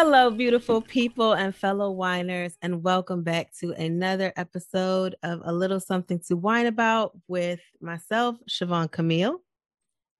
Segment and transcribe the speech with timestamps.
[0.00, 5.80] Hello, beautiful people and fellow whiners, and welcome back to another episode of A Little
[5.80, 9.42] Something to Whine About with myself, Siobhan Camille,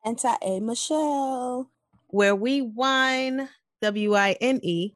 [0.05, 1.70] and A Michelle,
[2.09, 3.48] where we whine,
[3.83, 4.95] W I N E,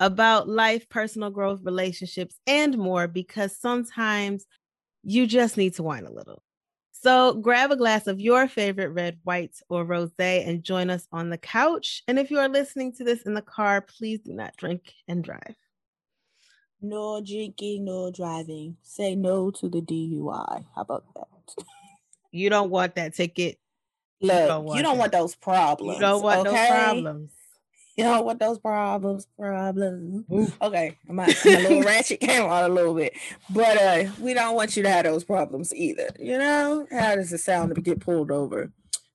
[0.00, 4.46] about life, personal growth, relationships, and more because sometimes
[5.02, 6.42] you just need to whine a little.
[6.92, 11.30] So grab a glass of your favorite red, white, or rose and join us on
[11.30, 12.02] the couch.
[12.06, 15.24] And if you are listening to this in the car, please do not drink and
[15.24, 15.56] drive.
[16.80, 18.76] No drinking, no driving.
[18.82, 20.64] Say no to the DUI.
[20.74, 21.28] How about that?
[22.34, 23.58] You don't want that ticket.
[24.22, 25.96] Look, you don't want, you don't want those problems.
[25.96, 26.56] You don't want okay?
[26.56, 27.30] those problems.
[27.96, 30.24] You know what those problems, problems.
[30.62, 33.12] Okay, my, my little ratchet came out a little bit,
[33.50, 36.08] but uh, we don't want you to have those problems either.
[36.18, 38.72] You know how does it sound to get pulled over,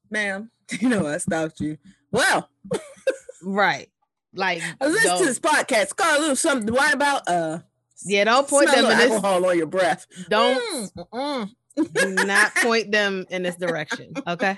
[0.09, 0.52] ma'am?
[0.81, 1.77] You know I stopped you.
[2.11, 2.49] Well,
[3.42, 3.89] right,
[4.33, 5.95] like I listen to this podcast.
[5.95, 6.71] Call a little something.
[6.73, 7.59] What about uh?
[8.05, 9.49] Yeah, don't point them in alcohol this.
[9.49, 10.05] on your breath.
[10.30, 10.92] Don't.
[10.94, 14.14] Mm, mm do not point them in this direction.
[14.28, 14.58] Okay.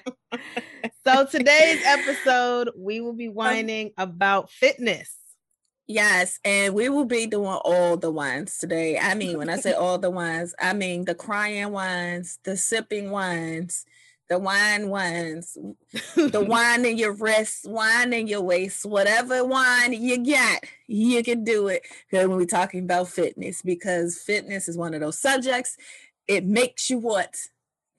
[1.06, 5.16] So today's episode, we will be um, whining about fitness.
[5.88, 9.00] Yes, and we will be doing all the wines today.
[9.00, 13.10] I mean, when I say all the wines, I mean the crying wines, the sipping
[13.10, 13.86] wines,
[14.30, 15.58] the wine ones,
[16.16, 21.44] the wine in your wrist, wine in your waist, whatever wine you got, you can
[21.44, 21.82] do it.
[22.12, 25.76] When we're talking about fitness, because fitness is one of those subjects
[26.30, 27.36] it makes you want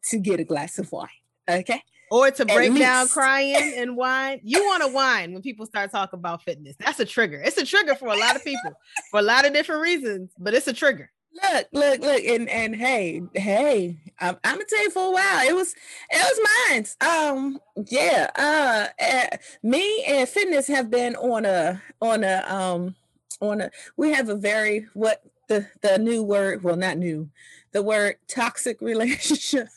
[0.05, 1.09] to get a glass of wine.
[1.51, 1.83] Okay.
[2.11, 4.41] Or to break down crying and wine.
[4.43, 6.77] You want to whine when people start talking about fitness.
[6.79, 7.41] That's a trigger.
[7.45, 8.73] It's a trigger for a lot of people
[9.11, 11.11] for a lot of different reasons, but it's a trigger.
[11.33, 15.49] Look, look, look, and and hey, hey, I'm, I'm gonna tell you for a while.
[15.49, 15.75] It was
[16.11, 16.87] it was mine.
[17.01, 18.31] Um, yeah.
[18.37, 22.97] Uh, uh, me and fitness have been on a on a um
[23.41, 23.71] on a.
[23.97, 26.65] We have a very what the the new word.
[26.65, 27.31] Well, not new
[27.73, 29.69] the word toxic relationship.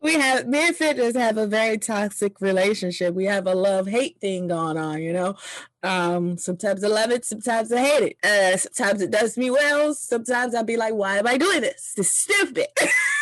[0.00, 3.14] we have me and fitness have a very toxic relationship.
[3.14, 5.36] We have a love hate thing going on, you know.
[5.82, 8.16] Um, sometimes I love it, sometimes I hate it.
[8.24, 9.94] Uh, sometimes it does me well.
[9.94, 11.92] Sometimes I'll be like, why am I doing this?
[11.96, 12.66] This is stupid.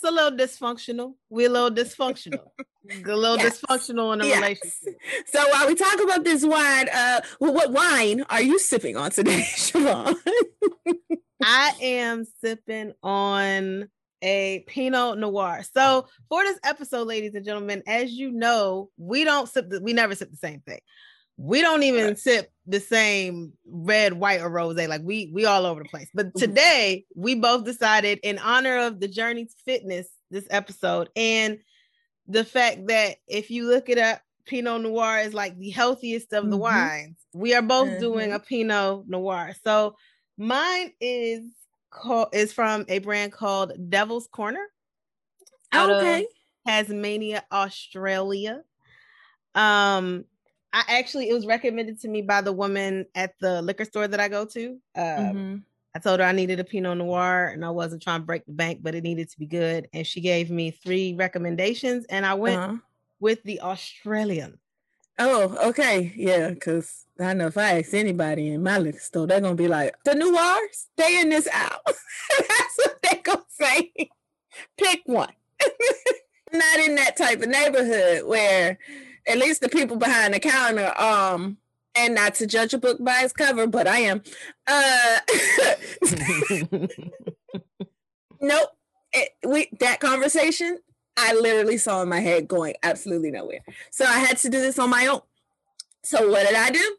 [0.00, 1.14] it's a little dysfunctional.
[1.28, 2.50] We're a little dysfunctional.
[2.90, 3.60] a little yes.
[3.60, 4.40] dysfunctional in a yes.
[4.40, 5.00] relationship.
[5.26, 9.10] So while we talk about this wine, uh, well, what wine are you sipping on
[9.10, 10.14] today, Siobhan?
[11.42, 13.88] I am sipping on
[14.22, 15.62] a Pinot Noir.
[15.74, 19.68] So for this episode, ladies and gentlemen, as you know, we don't sip.
[19.68, 20.80] The, we never sip the same thing.
[21.38, 22.18] We don't even right.
[22.18, 24.76] sip the same red, white, or rose.
[24.76, 26.08] Like we we all over the place.
[26.12, 26.38] But mm-hmm.
[26.38, 31.58] today we both decided in honor of the journey to fitness this episode and
[32.26, 36.42] the fact that if you look it up, Pinot Noir is like the healthiest of
[36.42, 36.50] mm-hmm.
[36.50, 37.16] the wines.
[37.32, 38.00] We are both mm-hmm.
[38.00, 39.52] doing a Pinot Noir.
[39.64, 39.96] So
[40.36, 41.44] mine is
[41.90, 44.66] called is from a brand called Devil's Corner.
[45.74, 46.26] okay.
[46.66, 48.62] Tasmania, Australia.
[49.54, 50.24] Um,
[50.72, 54.20] I actually it was recommended to me by the woman at the liquor store that
[54.20, 54.68] I go to.
[54.94, 55.56] Um, mm-hmm.
[55.94, 58.52] I told her I needed a Pinot Noir and I wasn't trying to break the
[58.52, 59.88] bank, but it needed to be good.
[59.92, 62.76] And she gave me three recommendations, and I went uh-huh.
[63.20, 64.58] with the Australian.
[65.18, 66.12] Oh, okay.
[66.14, 69.66] Yeah, because I know if I ask anybody in my liquor store, they're gonna be
[69.66, 71.80] like, the Noir, stay in this out.
[71.86, 73.92] That's what they're gonna say.
[74.76, 75.32] Pick one.
[76.52, 78.78] Not in that type of neighborhood where
[79.28, 81.58] at least the people behind the counter um
[81.98, 84.22] and not to judge a book by its cover, but I am.
[84.66, 85.18] Uh,
[88.40, 88.70] nope.
[89.12, 90.78] It, we that conversation,
[91.16, 93.60] I literally saw in my head going absolutely nowhere.
[93.90, 95.20] So I had to do this on my own.
[96.04, 96.96] So what did I do?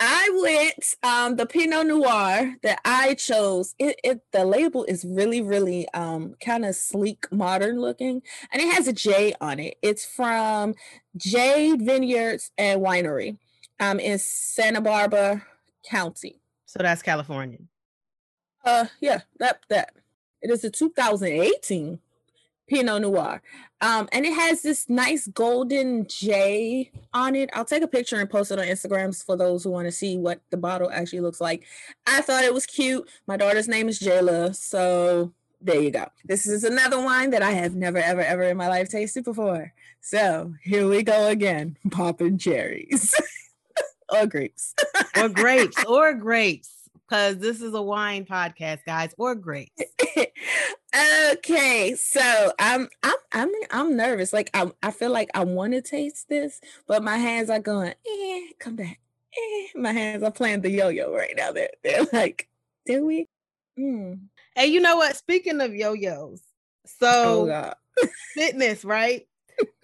[0.00, 3.74] I went um the Pinot Noir that I chose.
[3.78, 8.74] It, it the label is really really um kind of sleek, modern looking, and it
[8.74, 9.76] has a J on it.
[9.82, 10.74] It's from
[11.16, 13.38] Jade Vineyards and Winery
[13.80, 15.46] um, in Santa Barbara
[15.88, 16.40] County.
[16.66, 17.58] So that's California.
[18.64, 19.94] Uh, yeah, that that
[20.42, 21.98] it is a 2018
[22.68, 23.42] Pinot Noir,
[23.80, 27.50] um, and it has this nice golden J on it.
[27.52, 30.16] I'll take a picture and post it on Instagrams for those who want to see
[30.16, 31.64] what the bottle actually looks like.
[32.06, 33.08] I thought it was cute.
[33.26, 36.06] My daughter's name is Jayla, so there you go.
[36.24, 39.72] This is another wine that I have never, ever, ever in my life tasted before.
[40.00, 43.14] So here we go again, popping cherries
[44.10, 44.74] or grapes,
[45.16, 46.73] or grapes, or grapes,
[47.08, 49.82] because this is a wine podcast, guys, or grapes.
[51.32, 54.32] okay, so I'm I'm I'm I'm nervous.
[54.32, 57.94] Like I I feel like I want to taste this, but my hands are going.
[58.06, 59.00] Eh, come back.
[59.36, 59.66] Eh.
[59.74, 61.52] My hands are playing the yo-yo right now.
[61.52, 62.48] They're they're like,
[62.86, 63.28] do we?
[63.78, 64.20] Mm.
[64.56, 65.16] And you know what?
[65.16, 66.40] Speaking of yo-yos,
[66.86, 67.72] so oh
[68.34, 69.26] fitness, right?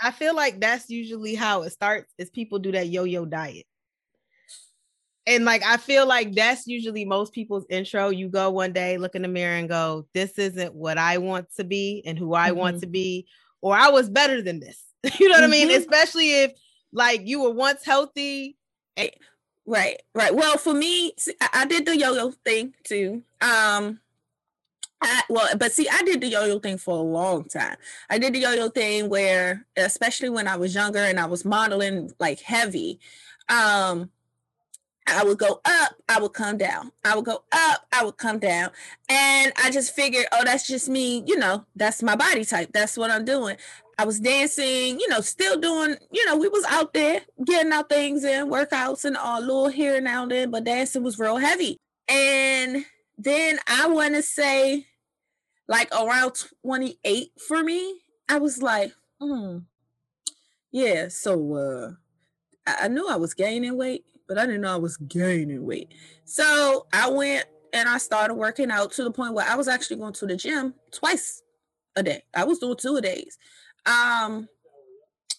[0.01, 3.67] I feel like that's usually how it starts is people do that yo-yo diet.
[5.31, 8.09] And like I feel like that's usually most people's intro.
[8.09, 11.47] You go one day, look in the mirror and go, this isn't what I want
[11.55, 12.59] to be and who I mm-hmm.
[12.59, 13.29] want to be,
[13.61, 14.83] or I was better than this.
[15.21, 15.45] you know what mm-hmm.
[15.45, 15.69] I mean?
[15.69, 15.79] Mm-hmm.
[15.79, 16.53] Especially if
[16.93, 18.57] like you were once healthy.
[18.97, 19.13] And-
[19.67, 20.35] right, right.
[20.35, 21.13] Well, for me,
[21.53, 23.23] I did the yo-yo thing too.
[23.41, 24.01] Um
[25.03, 27.77] I, well, but see, I did the yo-yo thing for a long time.
[28.11, 32.11] I did the yo-yo thing where, especially when I was younger and I was modeling
[32.19, 33.01] like heavy,
[33.49, 34.11] um,
[35.11, 36.93] I would go up, I would come down.
[37.05, 38.71] I would go up, I would come down.
[39.09, 42.71] And I just figured, oh, that's just me, you know, that's my body type.
[42.73, 43.57] That's what I'm doing.
[43.99, 47.83] I was dancing, you know, still doing, you know, we was out there getting our
[47.83, 51.37] things in, workouts and all, little here and now and then, but dancing was real
[51.37, 51.77] heavy.
[52.09, 52.87] And
[53.19, 54.87] then I want to say
[55.71, 56.33] like around
[56.65, 59.59] 28 for me, I was like, hmm,
[60.73, 61.07] yeah.
[61.09, 61.93] So uh,
[62.67, 65.93] I, I knew I was gaining weight, but I didn't know I was gaining weight.
[66.25, 69.97] So I went and I started working out to the point where I was actually
[69.97, 71.43] going to the gym twice
[71.97, 72.23] a day.
[72.33, 73.37] I was doing two a days.
[73.87, 74.49] Um,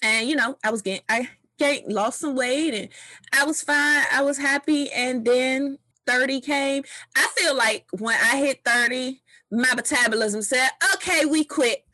[0.03, 2.89] and you know, I was getting I gained lost some weight and
[3.31, 4.03] I was fine.
[4.11, 4.91] I was happy.
[4.91, 6.83] And then 30 came.
[7.15, 9.21] I feel like when I hit 30,
[9.53, 11.85] my metabolism said, okay, we quit.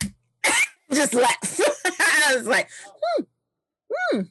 [0.91, 1.61] Just laugh.
[1.85, 3.23] I was like, hmm,
[3.91, 4.21] hmm.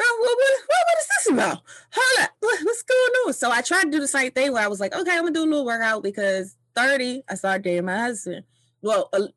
[0.00, 1.62] Oh, what, what, what is this about?
[1.92, 3.32] Hold up, what, what's going on?
[3.32, 5.32] So I tried to do the same thing where I was like, okay, I'm gonna
[5.32, 8.44] do a little workout because 30, I started dating my husband.
[8.82, 9.28] Well, uh,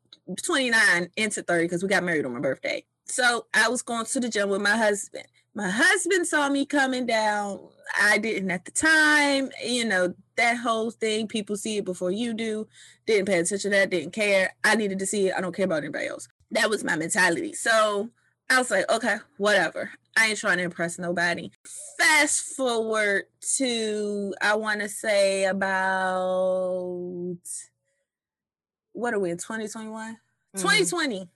[0.44, 2.84] 29 into 30 because we got married on my birthday.
[3.06, 5.26] So I was going to the gym with my husband.
[5.54, 7.60] My husband saw me coming down.
[8.00, 11.26] I didn't at the time, you know, that whole thing.
[11.26, 12.68] People see it before you do.
[13.06, 14.54] Didn't pay attention to that, didn't care.
[14.62, 15.34] I needed to see it.
[15.36, 16.28] I don't care about anybody else.
[16.50, 17.54] That was my mentality.
[17.54, 18.10] So
[18.50, 19.90] I was like, okay, whatever.
[20.16, 21.50] I ain't trying to impress nobody.
[21.98, 23.24] Fast forward
[23.56, 27.36] to, I want to say about,
[28.92, 30.14] what are we in 2021?
[30.14, 30.60] Mm-hmm.
[30.60, 31.28] 2020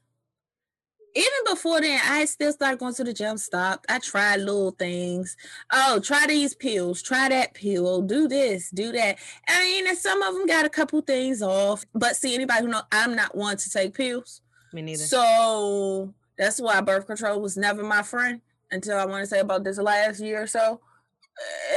[1.14, 3.36] even before then, I still started going to the gym.
[3.36, 3.86] Stopped.
[3.88, 5.36] I tried little things.
[5.72, 7.02] Oh, try these pills.
[7.02, 8.02] Try that pill.
[8.02, 8.70] Do this.
[8.70, 9.18] Do that.
[9.48, 11.84] I mean, and some of them got a couple things off.
[11.94, 14.40] But see, anybody who know, I'm not one to take pills.
[14.72, 15.04] Me neither.
[15.04, 18.40] So that's why birth control was never my friend
[18.70, 20.80] until I want to say about this last year or so.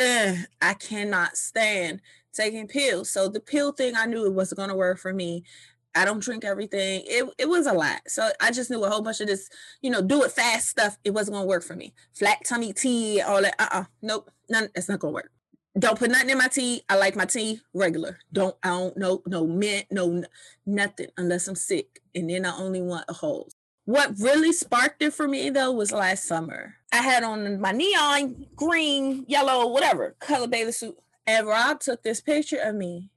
[0.01, 2.01] Uh, I cannot stand
[2.33, 3.11] taking pills.
[3.11, 5.43] So the pill thing, I knew it wasn't going to work for me.
[5.93, 7.03] I don't drink everything.
[7.05, 8.01] It it was a lot.
[8.07, 9.49] So I just knew a whole bunch of this,
[9.81, 10.97] you know, do it fast stuff.
[11.05, 11.93] It wasn't gonna work for me.
[12.13, 13.55] Flat tummy tea, all that.
[13.57, 13.85] Uh-uh.
[14.01, 14.29] Nope.
[14.49, 15.31] None, it's not gonna work.
[15.79, 16.81] Don't put nothing in my tea.
[16.89, 18.19] I like my tea regular.
[18.33, 20.21] Don't I don't no no mint, no
[20.65, 22.01] nothing unless I'm sick.
[22.13, 23.55] And then I only want a hose.
[23.85, 26.75] What really sparked it for me though was last summer.
[26.91, 30.97] I had on my neon green, yellow, whatever color bathing suit.
[31.27, 33.09] And Rob took this picture of me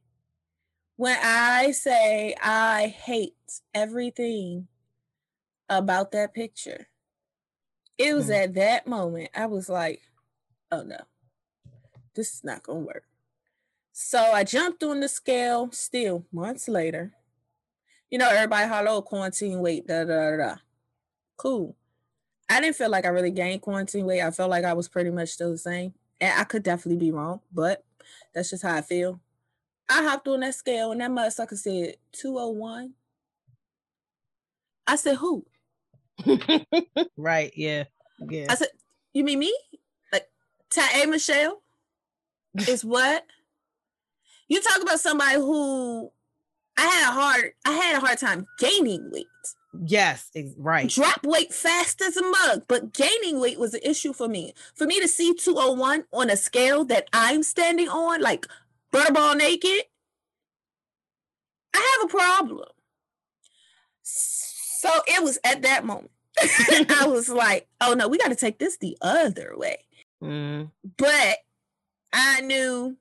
[0.99, 3.37] when I say I hate
[3.73, 4.66] everything
[5.69, 6.88] about that picture,
[7.97, 8.42] it was mm.
[8.42, 10.02] at that moment I was like,
[10.73, 10.99] oh no,
[12.16, 13.04] this is not going to work.
[13.92, 17.12] So I jumped on the scale still months later.
[18.11, 20.54] You know, everybody, hello, quarantine weight, da da da.
[21.38, 21.75] Cool.
[22.50, 24.21] I didn't feel like I really gained quarantine weight.
[24.21, 25.95] I felt like I was pretty much still the same.
[26.21, 27.85] And I could definitely be wrong, but
[28.35, 29.21] that's just how I feel.
[29.88, 32.92] I hopped on that scale and that motherfucker said 201.
[34.87, 35.47] I said, who?
[37.16, 37.85] right, yeah.
[38.18, 38.47] Yeah.
[38.49, 38.68] I said,
[39.12, 39.57] you mean me?
[40.12, 40.28] Like
[40.71, 41.62] Ty Michelle
[42.68, 43.25] is what?
[44.49, 46.11] You talk about somebody who
[46.76, 49.26] I had a hard I had a hard time gaining weight.
[49.85, 50.88] Yes, right.
[50.88, 54.52] Drop weight fast as a mug, but gaining weight was an issue for me.
[54.75, 58.47] For me to see 201 on a scale that I'm standing on, like
[58.92, 59.85] butterball naked,
[61.75, 62.68] I have a problem.
[64.02, 66.11] So it was at that moment.
[66.40, 69.78] I was like, oh no, we got to take this the other way.
[70.23, 70.70] Mm.
[70.97, 71.38] But
[72.12, 72.97] I knew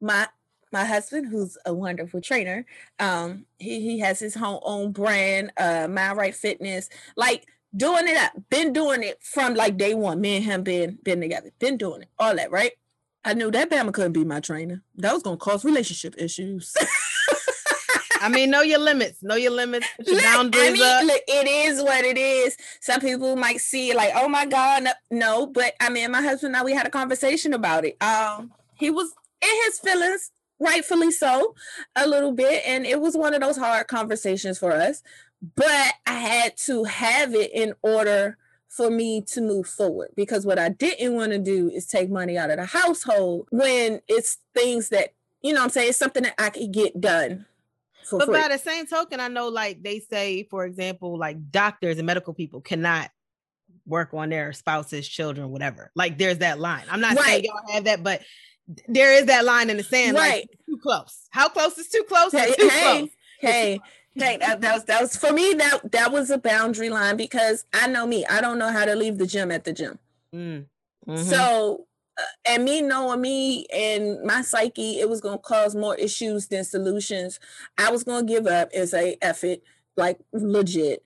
[0.00, 0.28] my
[0.72, 2.66] my husband, who's a wonderful trainer,
[2.98, 6.88] um, he, he has his own, own brand, uh, Mind Right Fitness.
[7.16, 7.46] Like
[7.76, 10.20] doing it, been doing it from like day one.
[10.20, 12.72] Me and him been been together, been doing it, all that, right?
[13.24, 14.82] I knew that Bama couldn't be my trainer.
[14.96, 16.74] That was gonna cause relationship issues.
[18.20, 19.22] I mean, know your limits.
[19.22, 19.86] Know your limits.
[20.04, 21.04] Your boundaries I mean, up.
[21.04, 22.56] Look, it is what it is.
[22.80, 25.46] Some people might see it like, oh my God, no, no.
[25.46, 28.00] But I mean, my husband and I, we had a conversation about it.
[28.02, 30.30] Um, he was in his feelings,
[30.60, 31.54] rightfully so,
[31.94, 32.62] a little bit.
[32.66, 35.02] And it was one of those hard conversations for us.
[35.54, 40.58] But I had to have it in order for me to move forward because what
[40.58, 44.90] I didn't want to do is take money out of the household when it's things
[44.90, 47.46] that, you know I'm saying, it's something that I could get done
[48.10, 48.40] but free.
[48.40, 52.34] by the same token, I know like they say, for example, like doctors and medical
[52.34, 53.10] people cannot
[53.86, 55.90] work on their spouses, children, whatever.
[55.94, 56.84] Like there's that line.
[56.90, 57.24] I'm not right.
[57.24, 58.22] saying y'all have that, but
[58.88, 60.16] there is that line in the sand.
[60.16, 60.48] Right.
[60.50, 61.28] Like too close.
[61.30, 62.32] How close is too close?
[62.32, 63.10] Hey, too hey, close.
[63.40, 63.80] hey.
[64.18, 65.52] Hey, that, that was that was for me.
[65.52, 68.24] That that was a boundary line because I know me.
[68.24, 69.98] I don't know how to leave the gym at the gym.
[70.34, 70.64] Mm.
[71.06, 71.22] Mm-hmm.
[71.22, 71.86] So
[72.18, 76.48] uh, and me knowing me and my psyche, it was going to cause more issues
[76.48, 77.38] than solutions.
[77.76, 79.62] I was going to give up and say, F it,
[79.96, 81.04] like legit.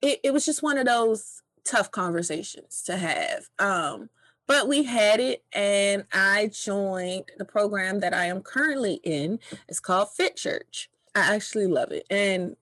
[0.00, 3.48] It, it was just one of those tough conversations to have.
[3.60, 4.10] Um,
[4.46, 9.38] but we had it, and I joined the program that I am currently in.
[9.68, 10.90] It's called Fit Church.
[11.14, 12.06] I actually love it.
[12.10, 12.56] And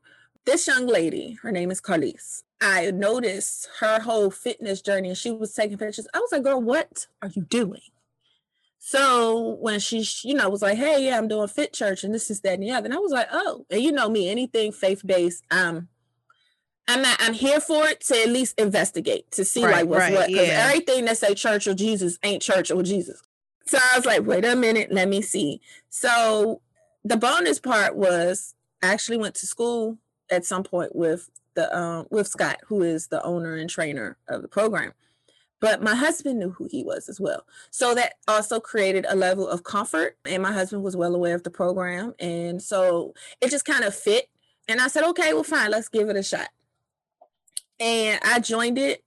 [0.44, 2.42] this young lady, her name is Carlise.
[2.60, 6.06] I noticed her whole fitness journey and she was taking pictures.
[6.12, 7.80] I was like, girl, what are you doing?
[8.78, 12.30] So when she, you know, was like, hey, yeah, I'm doing fit church and this
[12.30, 12.86] is that and the other.
[12.86, 15.88] And I was like, oh, and you know me, anything faith-based, um,
[16.90, 20.00] I'm not, I'm here for it to at least investigate to see right, like what's
[20.00, 20.26] right, what.
[20.28, 20.66] Because yeah.
[20.66, 23.22] everything that say church or Jesus ain't church or Jesus.
[23.66, 25.60] So I was like, wait a minute, let me see.
[25.88, 26.60] So
[27.04, 29.98] the bonus part was I actually went to school
[30.30, 34.42] at some point with the um, with Scott, who is the owner and trainer of
[34.42, 34.92] the program.
[35.60, 37.44] But my husband knew who he was as well.
[37.70, 40.16] So that also created a level of comfort.
[40.24, 42.14] And my husband was well aware of the program.
[42.18, 44.30] And so it just kind of fit.
[44.68, 46.48] And I said, okay, well, fine, let's give it a shot.
[47.80, 49.02] And I joined it,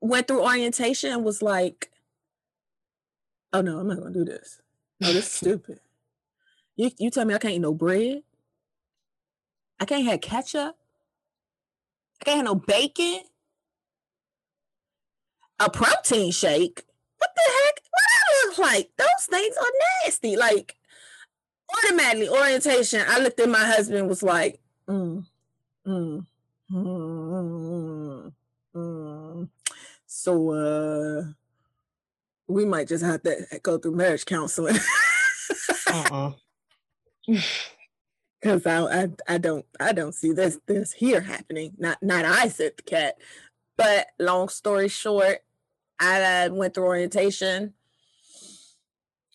[0.00, 1.90] went through orientation, and was like,
[3.52, 4.60] oh no, I'm not gonna do this.
[5.02, 5.80] Oh, this is stupid.
[6.76, 8.22] You you tell me I can't eat no bread.
[9.80, 10.76] I can't have ketchup.
[12.20, 13.20] I can't have no bacon.
[15.60, 16.82] A protein shake.
[17.18, 17.80] What the heck?
[17.90, 18.90] What that look like?
[18.98, 20.36] Those things are nasty.
[20.36, 20.76] Like
[21.84, 23.02] automatically orientation.
[23.06, 24.08] I looked at my husband.
[24.08, 25.24] Was like, mm,
[25.86, 26.26] mm,
[26.72, 27.13] mm,
[28.74, 29.48] mm.
[30.06, 31.22] so uh,
[32.48, 34.76] we might just have to go through marriage counseling.
[35.92, 36.32] uh-uh.
[38.40, 41.72] because I, I I don't I don't see this this here happening.
[41.78, 43.16] Not not I said the cat.
[43.76, 45.38] But long story short,
[45.98, 47.74] I went through orientation.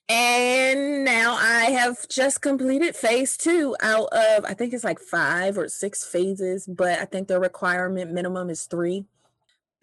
[0.09, 5.55] And now I have just completed phase two out of I think it's like five
[5.55, 9.05] or six phases, but I think the requirement minimum is three.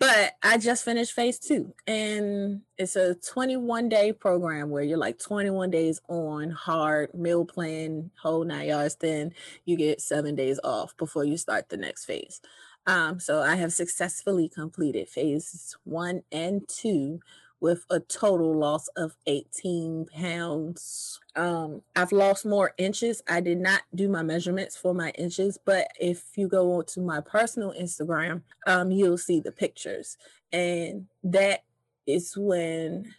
[0.00, 5.18] But I just finished phase two, and it's a 21 day program where you're like
[5.18, 8.97] 21 days on hard meal plan, whole nine yards.
[8.97, 9.33] Then
[9.64, 12.42] you get seven days off before you start the next phase.
[12.87, 17.21] Um, so I have successfully completed phases one and two
[17.60, 21.20] with a total loss of 18 pounds.
[21.34, 23.22] Um, I've lost more inches.
[23.28, 27.20] I did not do my measurements for my inches, but if you go to my
[27.20, 30.18] personal Instagram, um, you'll see the pictures.
[30.52, 31.64] And that
[32.06, 33.14] is when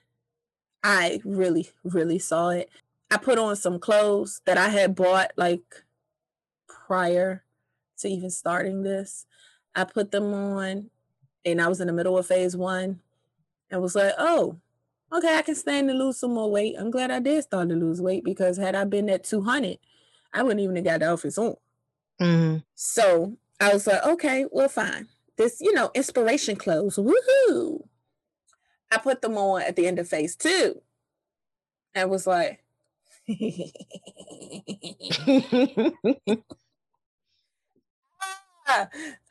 [0.83, 2.69] I really, really saw it.
[3.09, 5.83] I put on some clothes that I had bought like
[6.67, 7.43] prior
[7.99, 9.25] to even starting this.
[9.75, 10.89] I put them on
[11.45, 12.99] and I was in the middle of phase one
[13.69, 14.57] and was like, oh,
[15.13, 16.75] okay, I can stand to lose some more weight.
[16.77, 19.77] I'm glad I did start to lose weight because had I been at 200,
[20.33, 21.55] I wouldn't even have got the office on.
[22.21, 22.57] Mm-hmm.
[22.75, 25.07] So I was like, okay, well, fine.
[25.37, 27.87] This, you know, inspiration clothes, woohoo.
[28.91, 30.81] I put them on at the end of phase two
[31.93, 32.63] and was like,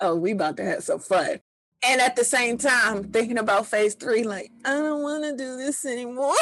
[0.01, 1.41] oh, we about to have some fun
[1.85, 5.57] and at the same time thinking about phase three like i don't want to do
[5.57, 6.35] this anymore.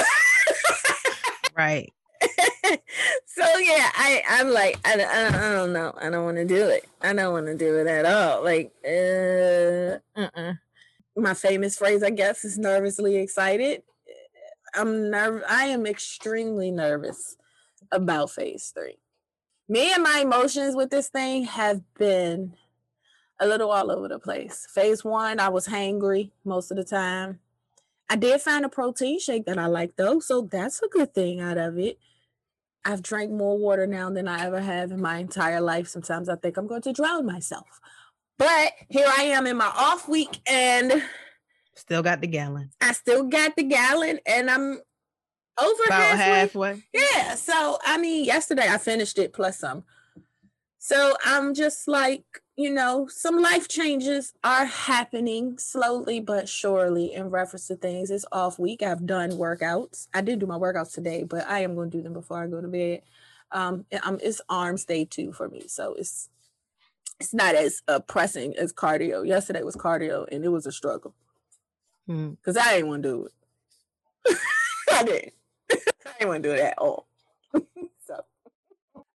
[1.56, 1.92] Right.
[3.26, 5.92] So yeah i i'm like i, I, I don't know.
[6.00, 6.88] I don't want to do it.
[7.02, 8.44] I don't want to do it at all.
[8.44, 10.54] Like uh, uh-uh.
[11.16, 13.82] my famous phrase i guess is nervously excited.
[14.74, 17.36] I'm nervous i am extremely nervous
[17.90, 18.98] about phase three.
[19.68, 22.54] Me and my emotions with this thing have been
[23.40, 24.66] a little all over the place.
[24.72, 27.40] Phase one, I was hangry most of the time.
[28.08, 31.40] I did find a protein shake that I like though, so that's a good thing
[31.40, 31.98] out of it.
[32.84, 35.88] I've drank more water now than I ever have in my entire life.
[35.88, 37.80] Sometimes I think I'm going to drown myself.
[38.36, 41.02] But here I am in my off week and
[41.74, 42.70] still got the gallon.
[42.82, 44.80] I still got the gallon and I'm
[45.58, 46.68] over About halfway.
[46.70, 46.82] halfway.
[46.92, 47.36] Yeah.
[47.36, 49.84] So I mean, yesterday I finished it plus some.
[50.78, 52.24] So I'm just like,
[52.56, 58.10] you know, some life changes are happening slowly but surely in reference to things.
[58.10, 58.82] It's off week.
[58.82, 60.08] I've done workouts.
[60.14, 62.46] I did do my workouts today, but I am going to do them before I
[62.46, 63.02] go to bed.
[63.50, 66.28] Um, um it's arms day two for me, so it's
[67.20, 69.26] it's not as uh, pressing as cardio.
[69.26, 71.14] Yesterday was cardio, and it was a struggle
[72.06, 72.58] because hmm.
[72.62, 74.38] I didn't want to do it.
[74.92, 75.32] I didn't.
[75.70, 77.06] I didn't want to do it at all.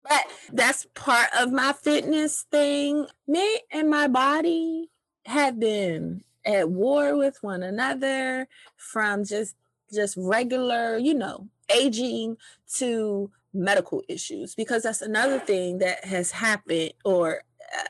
[0.10, 3.08] But that's part of my fitness thing.
[3.28, 4.90] Me and my body
[5.26, 8.48] have been at war with one another
[8.78, 9.56] from just
[9.94, 12.38] just regular, you know, aging
[12.76, 17.42] to medical issues because that's another thing that has happened or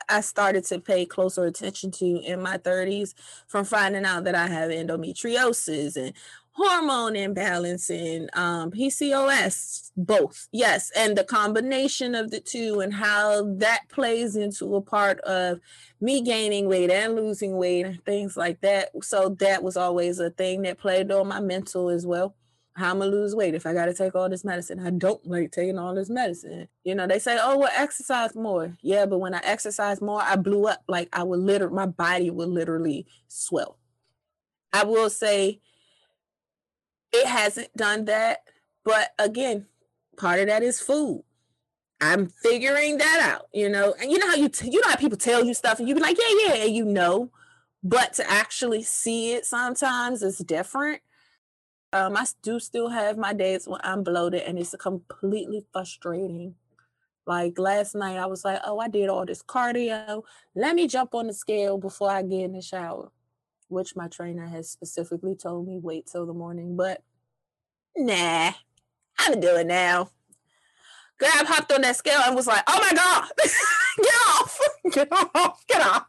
[0.09, 3.13] I started to pay closer attention to in my 30s
[3.47, 6.13] from finding out that I have endometriosis and
[6.57, 10.47] hormone imbalance and um, PCOS, both.
[10.51, 10.91] Yes.
[10.95, 15.59] And the combination of the two and how that plays into a part of
[16.01, 18.89] me gaining weight and losing weight and things like that.
[19.03, 22.35] So that was always a thing that played on my mental as well.
[22.75, 24.79] How I'm gonna lose weight if I gotta take all this medicine.
[24.79, 26.67] I don't like taking all this medicine.
[26.83, 28.75] You know, they say, oh, well, exercise more.
[28.81, 30.83] Yeah, but when I exercise more, I blew up.
[30.87, 33.77] Like I would literally, my body would literally swell.
[34.73, 35.59] I will say
[37.11, 38.43] it hasn't done that.
[38.83, 39.65] But again,
[40.17, 41.23] part of that is food.
[41.99, 43.95] I'm figuring that out, you know.
[43.99, 45.95] And you know how you t- you know how people tell you stuff and you
[45.95, 47.31] be like, yeah, yeah, and you know,
[47.83, 51.01] but to actually see it sometimes is different.
[51.93, 56.55] Um, I do still have my days when I'm bloated and it's completely frustrating.
[57.25, 60.23] Like last night, I was like, oh, I did all this cardio.
[60.55, 63.11] Let me jump on the scale before I get in the shower
[63.69, 67.03] which my trainer has specifically told me wait till the morning, but
[67.95, 68.51] nah,
[69.19, 70.09] I'm gonna do it now.
[71.19, 73.31] Grab hopped on that scale and was like, oh my God,
[74.03, 74.59] get off,
[74.93, 76.05] get off, get off.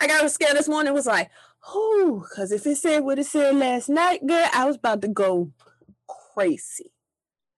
[0.00, 1.30] I got a scale this morning, was like,
[1.68, 5.08] oh, because if it said what it said last night, girl, I was about to
[5.08, 5.50] go
[6.34, 6.92] crazy.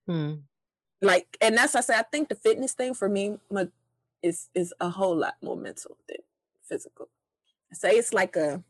[0.06, 0.34] Hmm.
[1.00, 3.38] Like, and that's I say, I think the fitness thing for me
[4.22, 6.18] is is a whole lot more mental than
[6.62, 7.08] physical.
[7.72, 8.62] Say it's like a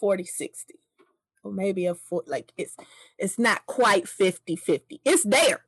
[0.00, 0.74] 40 60
[1.42, 2.76] or maybe a foot like it's
[3.18, 5.64] it's not quite 50 50 it's there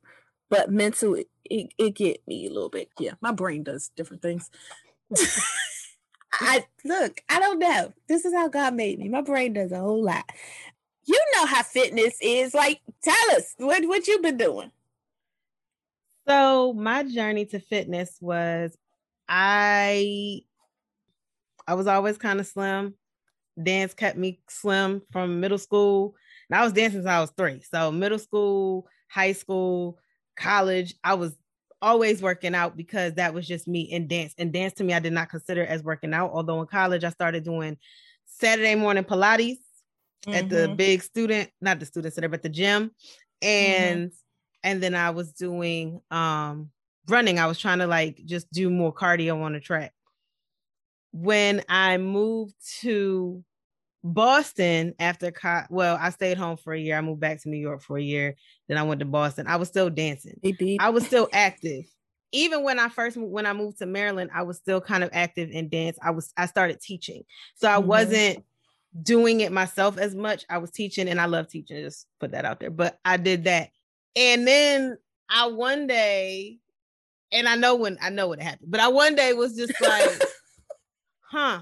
[0.49, 2.89] but mentally it, it get me a little bit.
[2.99, 4.49] Yeah my brain does different things.
[6.33, 7.93] I look i don't know.
[8.07, 9.07] This is how god made me.
[9.09, 10.25] My brain does a whole lot.
[11.05, 12.53] You know how fitness is.
[12.53, 14.71] Like tell us what what you been doing?
[16.27, 18.75] So my journey to fitness was
[19.29, 20.41] i
[21.67, 22.95] I was always kind of slim.
[23.61, 26.15] Dance kept me slim from middle school.
[26.49, 27.61] And I was dancing since I was three.
[27.71, 29.99] So middle school, high school,
[30.35, 31.35] college, I was
[31.81, 34.33] always working out because that was just me in dance.
[34.37, 36.31] And dance to me, I did not consider as working out.
[36.33, 37.77] Although in college, I started doing
[38.25, 39.57] Saturday morning Pilates
[40.25, 40.33] mm-hmm.
[40.33, 40.75] at the mm-hmm.
[40.75, 42.91] big student, not the student center, but the gym.
[43.41, 44.15] And mm-hmm.
[44.63, 46.71] and then I was doing um
[47.07, 47.37] running.
[47.37, 49.93] I was trying to like just do more cardio on the track
[51.13, 53.43] when I moved to
[54.03, 56.97] Boston after co- well, I stayed home for a year.
[56.97, 58.35] I moved back to New York for a year.
[58.67, 59.47] Then I went to Boston.
[59.47, 60.39] I was still dancing.
[60.79, 61.85] I was still active.
[62.33, 65.51] Even when I first when I moved to Maryland, I was still kind of active
[65.51, 65.97] in dance.
[66.01, 67.23] I was I started teaching.
[67.55, 67.87] So I mm-hmm.
[67.87, 68.43] wasn't
[69.01, 70.43] doing it myself as much.
[70.49, 71.77] I was teaching and I love teaching.
[71.77, 72.71] Just put that out there.
[72.71, 73.69] But I did that.
[74.15, 74.97] And then
[75.29, 76.57] I one day,
[77.31, 80.21] and I know when I know what happened, but I one day was just like
[81.33, 81.61] huh.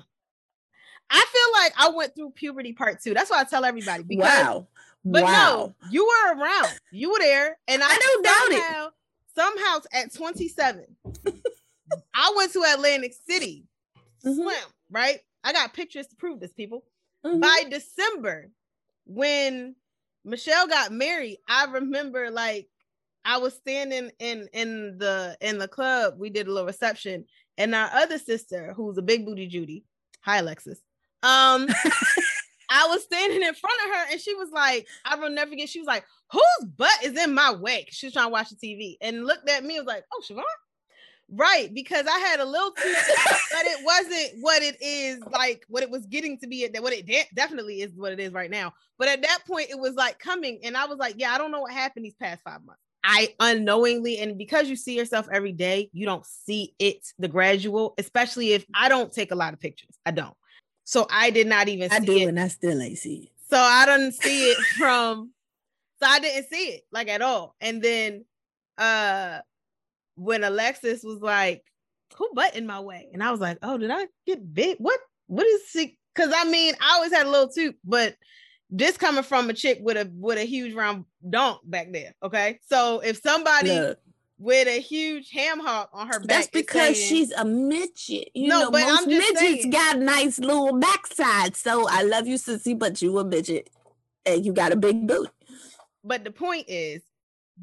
[1.10, 3.14] I feel like I went through puberty part two.
[3.14, 4.04] That's why I tell everybody.
[4.04, 4.68] Because, wow.
[5.04, 5.74] But wow.
[5.84, 6.80] no, you were around.
[6.92, 7.58] You were there.
[7.68, 8.94] And I, I don't doubt it.
[9.36, 10.86] Somehow at 27,
[12.16, 13.66] I went to Atlantic City.
[14.26, 14.42] Mm-hmm.
[14.42, 15.20] Swim, right?
[15.44, 16.84] I got pictures to prove this, people.
[17.26, 17.40] Mm-hmm.
[17.40, 18.50] By December,
[19.06, 19.76] when
[20.24, 22.70] Michelle got married, I remember like
[23.26, 26.16] I was standing in in the in the club.
[26.18, 27.26] We did a little reception,
[27.58, 29.84] and our other sister, who's a big booty Judy,
[30.22, 30.80] hi Alexis.
[31.24, 31.68] Um,
[32.72, 35.68] I was standing in front of her and she was like, I will never forget.
[35.68, 37.86] She was like, whose butt is in my way?
[37.90, 40.22] She was trying to watch the TV and looked at me and was like, oh,
[40.28, 40.44] Siobhan.
[41.34, 42.94] Right, because I had a little too,
[43.54, 46.68] but it wasn't what it is like what it was getting to be.
[46.78, 48.74] What it de- definitely is what it is right now.
[49.00, 51.52] But at that point, it was like coming, and I was like, yeah, I don't
[51.52, 52.82] know what happened these past five months.
[53.04, 57.96] I unknowingly, and because you see yourself every day, you don't see it the gradual,
[57.98, 59.98] especially if I don't take a lot of pictures.
[60.06, 60.36] I don't.
[60.84, 62.26] So I did not even I do, it.
[62.26, 63.32] and I still ain't see it.
[63.50, 65.32] So I didn't see it from
[66.02, 67.56] so I didn't see it like at all.
[67.62, 68.26] And then
[68.78, 69.40] uh
[70.16, 71.64] when Alexis was like,
[72.18, 73.10] who butt in my way?
[73.14, 74.78] And I was like, oh, did I get big?
[74.80, 75.98] What what is she?
[76.16, 78.16] Cause I mean, I always had a little too, but
[78.72, 82.14] this coming from a chick with a with a huge round donk back there.
[82.24, 82.60] Okay.
[82.70, 84.00] So if somebody Look,
[84.40, 86.28] with a huge ham hock on her back.
[86.28, 88.30] that's because saying- she's a midget.
[88.34, 89.70] You No, know, but most I'm just midgets saying.
[89.72, 91.56] got nice little backside.
[91.56, 93.70] So I love you, sissy, but you a midget
[94.26, 95.30] and you got a big boot.
[96.04, 97.02] but the point is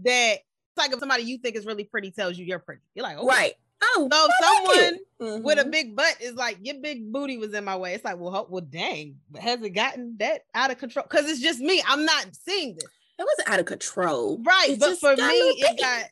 [0.04, 2.82] that it's like if somebody you think is really pretty tells you you're pretty.
[2.94, 3.54] You're like, oh Right.
[3.82, 5.00] Oh, So if I like it.
[5.18, 5.70] someone with a Mhm.
[5.70, 7.94] big butt is like your big booty was in my way.
[7.94, 11.06] It's like, well, well, dang, but has it gotten that out of control?
[11.08, 11.82] Because it's just me.
[11.86, 12.84] I'm not seeing this.
[13.18, 14.40] it wasn't out of control.
[14.44, 15.80] Right, It but for me, it big.
[15.80, 16.04] got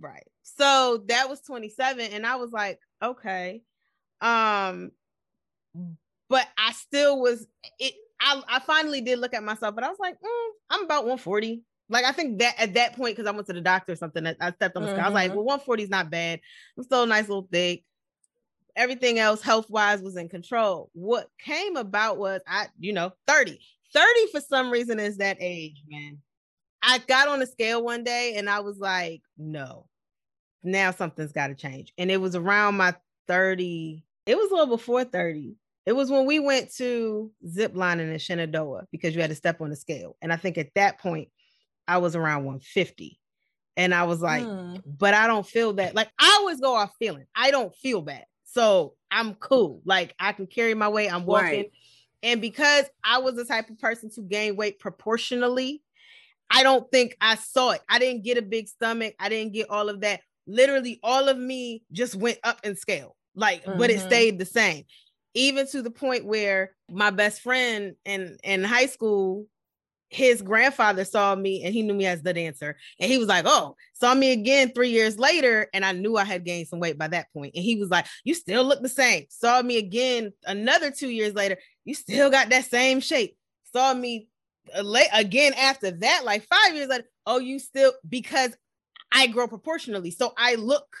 [0.00, 0.26] right.
[0.42, 3.62] So that was 27, and I was like, okay.
[4.20, 4.92] Um,
[6.28, 7.46] but I still was
[7.78, 7.94] it.
[8.20, 11.62] I, I finally did look at myself, but I was like, mm, I'm about 140.
[11.92, 14.26] Like I think that at that point, because I went to the doctor or something,
[14.26, 15.04] I I stepped on the scale.
[15.04, 15.34] I was like, Mhm.
[15.36, 16.40] well, 140 is not bad.
[16.76, 17.84] I'm still a nice little thick.
[18.76, 20.90] Everything else, health wise, was in control.
[20.94, 23.60] What came about was I, you know, 30.
[23.92, 26.18] 30 for some reason is that age, man.
[26.82, 29.88] I got on the scale one day and I was like, no,
[30.62, 31.92] now something's got to change.
[31.98, 32.94] And it was around my
[33.28, 35.56] 30, it was a little before 30.
[35.86, 39.60] It was when we went to zip lining in Shenandoah because you had to step
[39.60, 40.16] on the scale.
[40.22, 41.28] And I think at that point,
[41.88, 43.18] I was around 150.
[43.76, 44.76] And I was like, Hmm.
[44.84, 45.94] but I don't feel that.
[45.94, 47.26] Like I always go off feeling.
[47.34, 48.24] I don't feel bad.
[48.44, 49.82] So I'm cool.
[49.84, 51.12] Like I can carry my weight.
[51.12, 51.66] I'm walking.
[51.66, 51.72] Right.
[52.22, 55.82] And because I was the type of person to gain weight proportionally,
[56.50, 57.80] I don't think I saw it.
[57.88, 59.14] I didn't get a big stomach.
[59.18, 60.20] I didn't get all of that.
[60.46, 64.04] Literally, all of me just went up in scale, like, but it Mhm.
[64.06, 64.84] stayed the same.
[65.34, 69.46] Even to the point where my best friend in in high school,
[70.12, 73.44] his grandfather saw me and he knew me as the dancer, and he was like,
[73.48, 76.98] "Oh, saw me again three years later," and I knew I had gained some weight
[76.98, 77.54] by that point.
[77.54, 81.34] And he was like, "You still look the same." Saw me again another two years
[81.34, 83.36] later, you still got that same shape.
[83.72, 84.28] Saw me
[84.76, 87.04] uh, late again after that, like five years later.
[87.26, 88.54] Oh, you still because
[89.10, 90.94] I grow proportionally, so I look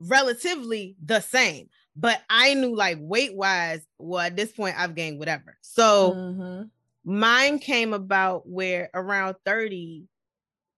[0.00, 1.68] relatively the same.
[1.94, 5.58] But I knew like weight wise, well, at this point, I've gained whatever.
[5.60, 6.70] So Mhm.
[7.04, 10.04] Mine came about where around 30,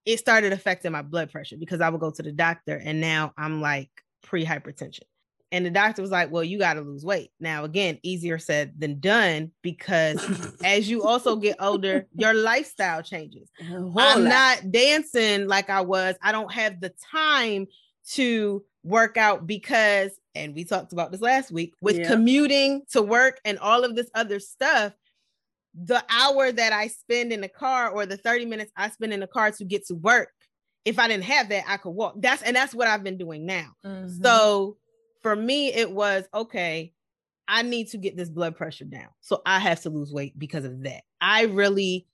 [0.07, 3.33] it started affecting my blood pressure because I would go to the doctor and now
[3.39, 3.91] I'm like
[4.23, 5.05] pre hypertension.
[5.53, 7.31] And the doctor was like, Well, you got to lose weight.
[7.39, 10.21] Now, again, easier said than done because
[10.65, 13.51] as you also get older, your lifestyle changes.
[13.97, 16.17] I'm not dancing like I was.
[16.23, 17.67] I don't have the time
[18.13, 22.09] to work out because, and we talked about this last week, with Yeah.
[22.09, 24.93] commuting to work and all of this other stuff,
[25.75, 29.21] the hour that I spend in the car or the 30 minutes I spend in
[29.21, 30.31] the car to get to work,
[30.85, 32.15] if I didn't have that, I could walk.
[32.19, 33.71] That's and that's what I've been doing now.
[33.85, 34.23] Mhm.
[34.23, 34.77] So
[35.23, 36.93] for me, it was okay.
[37.49, 39.09] I need to get this blood pressure down.
[39.21, 41.03] So I have to lose weight because of that.
[41.21, 42.07] I really,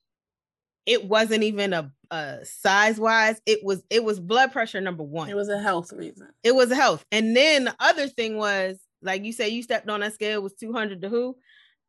[0.86, 3.40] it wasn't even a, a size wise.
[3.46, 5.28] It was it was blood pressure number one.
[5.28, 6.28] it was a health reason.
[6.42, 7.04] it was a health.
[7.12, 10.54] And then the other thing was like you say, you stepped on that scale was
[10.54, 11.36] 200 to who?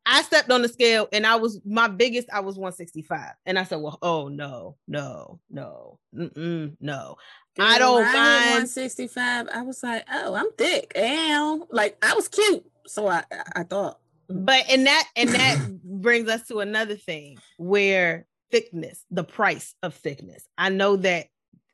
[0.04, 3.32] I stepped on the scale and I was my biggest, I was 165.
[3.46, 7.16] And I said, Well, oh no, no, no, mm-mm, no.
[7.58, 9.48] I don't when I hit mind- 165.
[9.54, 10.92] I was like, oh, I'm thick.
[10.96, 11.66] Ow.
[11.70, 12.64] Like I was cute.
[12.86, 13.98] So I I- I thought.
[14.28, 19.94] But and that and that brings us to another thing where thickness, the price of
[19.94, 20.44] thickness.
[20.56, 21.26] I know that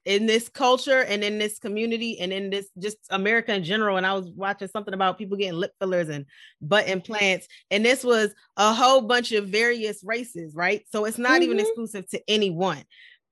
[0.08, 4.06] in this culture and in this community and in this just America in general, and
[4.06, 6.24] I was watching something about people getting lip fillers and
[6.62, 10.82] butt implants, and this was a whole bunch of various races, right?
[10.90, 11.60] So it's not even Mhm.
[11.60, 12.82] exclusive to anyone,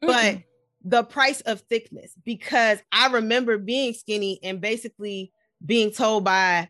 [0.02, 0.44] but Mm-mm.
[0.84, 5.32] the price of thickness because I remember being skinny and basically
[5.64, 6.68] being told by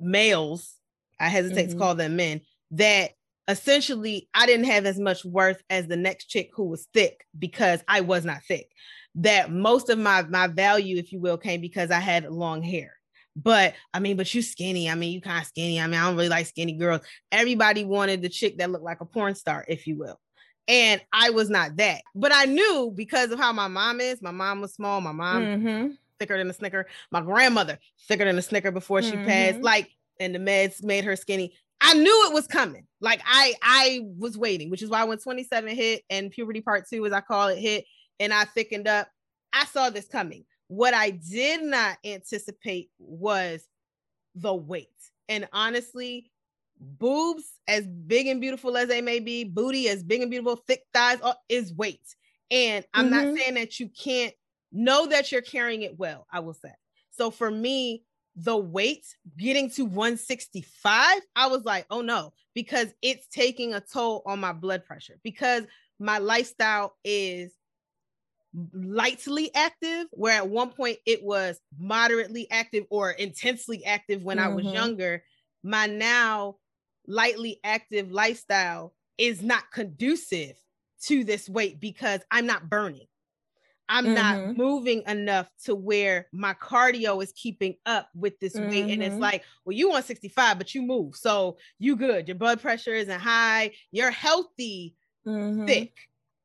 [0.00, 0.74] males,
[1.20, 1.70] I hesitate Mhm.
[1.70, 2.40] to call them men,
[2.72, 3.12] that
[3.48, 7.82] essentially I didn't have as much worth as the next chick who was thick because
[7.88, 8.68] I was not thick.
[9.16, 12.92] That most of my my value, if you will, came because I had long hair.
[13.34, 14.90] But I mean, but you skinny.
[14.90, 15.80] I mean, you kind of skinny.
[15.80, 17.02] I mean, I don't really like skinny girls.
[17.30, 20.18] Everybody wanted the chick that looked like a porn star, if you will.
[20.68, 22.02] And I was not that.
[22.14, 24.20] But I knew because of how my mom is.
[24.20, 25.00] My mom was small.
[25.00, 25.88] My mom mm-hmm.
[26.18, 26.86] thicker than a snicker.
[27.12, 27.78] My grandmother
[28.08, 29.26] thicker than a snicker before she mm-hmm.
[29.26, 29.60] passed.
[29.60, 31.54] Like, and the meds made her skinny.
[31.80, 32.86] I knew it was coming.
[33.00, 37.04] Like I I was waiting, which is why when 27 hit and puberty part two,
[37.06, 37.84] as I call it, hit,
[38.18, 39.08] and I thickened up,
[39.52, 40.44] I saw this coming.
[40.68, 43.64] What I did not anticipate was
[44.34, 44.88] the weight.
[45.28, 46.30] And honestly,
[46.78, 50.82] boobs, as big and beautiful as they may be, booty as big and beautiful, thick
[50.92, 52.00] thighs is weight.
[52.50, 53.14] And I'm mm-hmm.
[53.14, 54.34] not saying that you can't
[54.72, 56.72] know that you're carrying it well, I will say.
[57.10, 58.02] So for me,
[58.36, 59.06] the weight
[59.38, 64.52] getting to 165, I was like, oh no, because it's taking a toll on my
[64.52, 65.64] blood pressure because
[65.98, 67.52] my lifestyle is
[68.72, 74.50] lightly active, where at one point it was moderately active or intensely active when mm-hmm.
[74.50, 74.74] I was mm-hmm.
[74.74, 75.24] younger.
[75.62, 76.56] My now
[77.06, 80.56] lightly active lifestyle is not conducive
[81.04, 83.06] to this weight because I'm not burning.
[83.88, 84.14] I'm mm-hmm.
[84.14, 88.68] not moving enough to where my cardio is keeping up with this mm-hmm.
[88.68, 88.90] weight.
[88.90, 89.22] And it's mm-hmm.
[89.22, 91.14] like, well, you want 65, but you move.
[91.14, 92.28] So you good.
[92.28, 93.72] Your blood pressure isn't high.
[93.92, 94.94] You're healthy,
[95.26, 95.66] mm-hmm.
[95.66, 95.92] thick.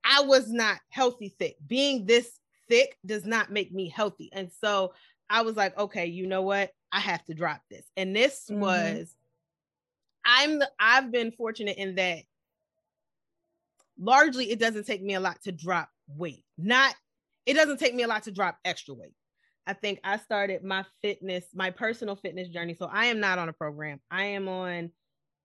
[0.04, 1.56] I was not healthy thick.
[1.66, 2.32] Being this
[2.70, 4.30] thick does not make me healthy.
[4.34, 4.94] And so
[5.30, 6.72] I was like, okay, you know what?
[6.92, 7.86] I have to drop this.
[7.98, 8.62] And this mm-hmm.
[8.62, 9.16] was
[10.26, 12.20] I'm the, I've been fortunate in that
[14.00, 16.44] largely it doesn't take me a lot to drop weight.
[16.58, 16.96] Not
[17.46, 19.14] it doesn't take me a lot to drop extra weight.
[19.68, 22.76] I think I started my fitness, my personal fitness journey.
[22.78, 24.00] So I am not on a program.
[24.10, 24.92] I am on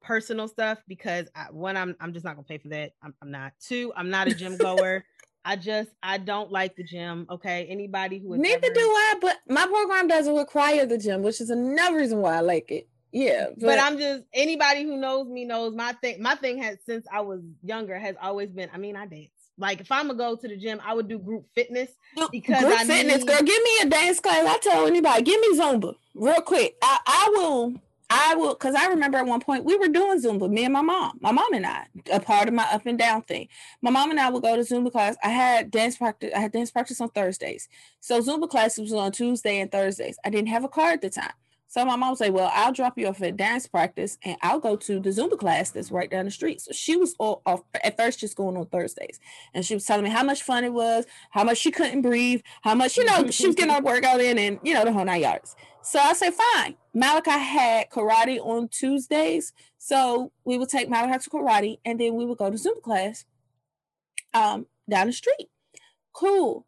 [0.02, 2.92] personal stuff because I, one, I'm I'm just not gonna pay for that.
[3.02, 3.52] I'm, I'm not.
[3.60, 5.04] Two, I'm not a gym goer.
[5.44, 7.26] I just I don't like the gym.
[7.30, 8.74] Okay, anybody who neither ever...
[8.74, 9.14] do I.
[9.20, 12.88] But my program doesn't require the gym, which is another reason why I like it.
[13.12, 16.20] Yeah, but, but I'm just anybody who knows me knows my thing.
[16.20, 18.70] My thing has since I was younger has always been.
[18.72, 19.30] I mean, I dance.
[19.58, 21.90] Like if I'm gonna go to the gym, I would do group fitness
[22.30, 23.26] because group I fitness, need...
[23.26, 23.38] girl.
[23.38, 24.46] Give me a dance class.
[24.46, 26.76] I tell anybody, give me Zumba real quick.
[26.82, 27.74] I, I will
[28.08, 30.80] I will, because I remember at one point we were doing Zumba, me and my
[30.80, 33.48] mom, my mom and I, a part of my up and down thing.
[33.82, 35.16] My mom and I would go to Zumba class.
[35.24, 37.68] I had dance practice, I had dance practice on Thursdays.
[38.00, 40.18] So Zumba classes was on Tuesday and Thursdays.
[40.24, 41.32] I didn't have a car at the time.
[41.68, 44.76] So my mom said, Well, I'll drop you off at dance practice and I'll go
[44.76, 46.60] to the Zumba class that's right down the street.
[46.60, 49.18] So she was all off at first just going on Thursdays.
[49.52, 52.40] And she was telling me how much fun it was, how much she couldn't breathe,
[52.62, 55.04] how much, you know, she was getting her workout in and, you know, the whole
[55.04, 55.56] nine yards.
[55.82, 56.76] So I said, fine.
[56.94, 59.52] Malachi had karate on Tuesdays.
[59.78, 63.24] So we would take Malachi to karate and then we would go to Zumba class
[64.34, 65.48] um, down the street.
[66.12, 66.64] Cool.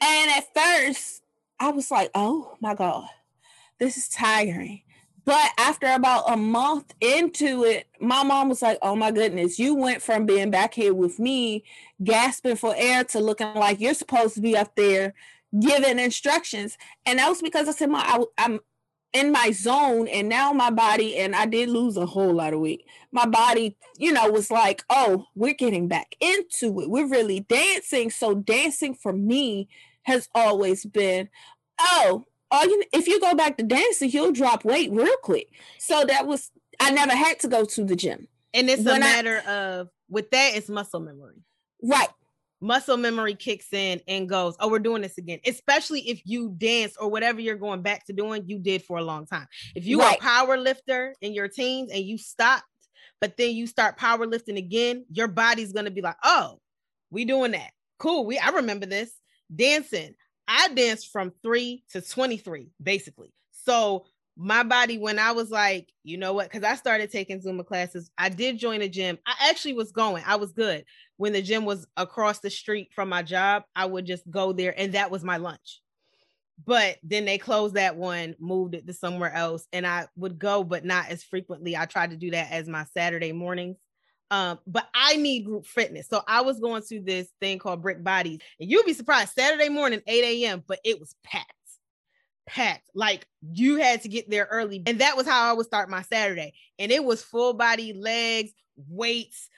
[0.00, 1.22] And at first,
[1.58, 3.08] I was like, oh my God,
[3.78, 4.82] this is tiring.
[5.24, 9.74] But after about a month into it, my mom was like, oh my goodness, you
[9.74, 11.64] went from being back here with me,
[12.04, 15.14] gasping for air, to looking like you're supposed to be up there
[15.58, 16.78] giving instructions.
[17.06, 18.60] And that was because I said, my, I, I'm
[19.12, 22.60] in my zone and now my body and I did lose a whole lot of
[22.60, 22.84] weight.
[23.12, 26.90] My body, you know, was like, "Oh, we're getting back into it.
[26.90, 29.68] We're really dancing." So dancing for me
[30.02, 31.30] has always been,
[31.80, 36.04] "Oh, all you if you go back to dancing, you'll drop weight real quick." So
[36.04, 38.28] that was I never had to go to the gym.
[38.54, 41.42] And it's when a matter I, of with that it's muscle memory.
[41.82, 42.08] Right
[42.60, 45.40] muscle memory kicks in and goes, Oh, we're doing this again.
[45.46, 49.04] Especially if you dance or whatever you're going back to doing, you did for a
[49.04, 49.46] long time.
[49.74, 50.12] If you right.
[50.12, 52.64] are a power lifter in your teens and you stopped,
[53.20, 56.60] but then you start powerlifting again, your body's gonna be like, Oh,
[57.10, 57.70] we doing that.
[57.98, 58.26] Cool.
[58.26, 59.12] We I remember this
[59.54, 60.14] dancing.
[60.48, 63.32] I danced from three to 23, basically.
[63.50, 64.06] So
[64.36, 66.50] my body when I was like, you know what?
[66.50, 68.10] Because I started taking Zumba classes.
[68.18, 69.18] I did join a gym.
[69.26, 70.22] I actually was going.
[70.26, 70.84] I was good.
[71.16, 74.78] When the gym was across the street from my job, I would just go there,
[74.78, 75.80] and that was my lunch.
[76.64, 80.64] But then they closed that one, moved it to somewhere else, and I would go,
[80.64, 81.76] but not as frequently.
[81.76, 83.76] I tried to do that as my Saturday mornings.
[84.30, 86.08] Um, but I need group fitness.
[86.08, 89.68] So I was going to this thing called Brick Bodies, and you'll be surprised Saturday
[89.68, 91.52] morning, 8 a.m., but it was packed
[92.46, 92.88] packed.
[92.94, 94.82] Like you had to get there early.
[94.86, 96.54] And that was how I would start my Saturday.
[96.78, 98.52] And it was full body legs,
[98.88, 99.48] weights,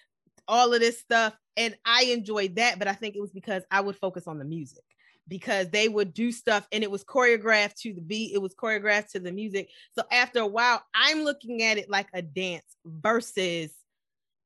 [0.49, 1.37] all of this stuff.
[1.57, 2.79] And I enjoyed that.
[2.79, 4.83] But I think it was because I would focus on the music
[5.29, 9.11] because they would do stuff and it was choreographed to the beat, it was choreographed
[9.11, 9.69] to the music.
[9.93, 13.71] So after a while, I'm looking at it like a dance versus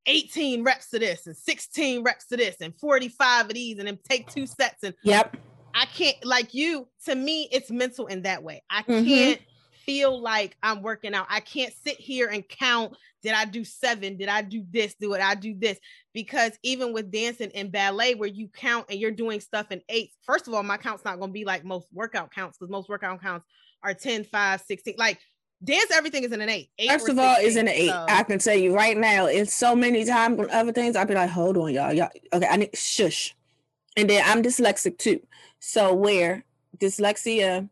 [0.07, 3.99] 18 reps to this and 16 reps to this and 45 of these and then
[4.09, 5.37] take two sets and yep
[5.75, 6.88] I can't like you.
[7.07, 8.62] To me, it's mental in that way.
[8.71, 9.07] I mm-hmm.
[9.07, 9.41] can't
[9.85, 11.27] feel like I'm working out.
[11.29, 12.97] I can't sit here and count.
[13.23, 14.17] Did I do seven?
[14.17, 14.95] Did I do this?
[14.95, 15.23] Do it?
[15.23, 15.79] I do this?
[16.12, 20.17] Because even with dancing and ballet, where you count and you're doing stuff in eights,
[20.25, 22.88] first of all, my count's not going to be like most workout counts because most
[22.88, 23.47] workout counts
[23.83, 24.95] are 10, 5, 16.
[24.99, 25.19] Like
[25.64, 26.70] dance, everything is in an eight.
[26.79, 27.88] eight First of all, is in an eight.
[27.88, 28.07] So.
[28.09, 31.14] I can tell you right now, it's so many times on other things, I'd be
[31.14, 31.92] like, hold on, y'all.
[31.92, 33.35] Y'all okay, I need shush.
[33.96, 35.20] And then I'm dyslexic too.
[35.61, 36.44] So where
[36.79, 37.68] dyslexia,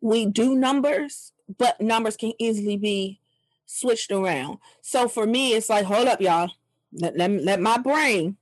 [0.00, 3.20] we do numbers, but numbers can easily be
[3.66, 4.58] switched around.
[4.82, 6.50] So for me, it's like, hold up, y'all.
[6.92, 8.36] Let, let, let my brain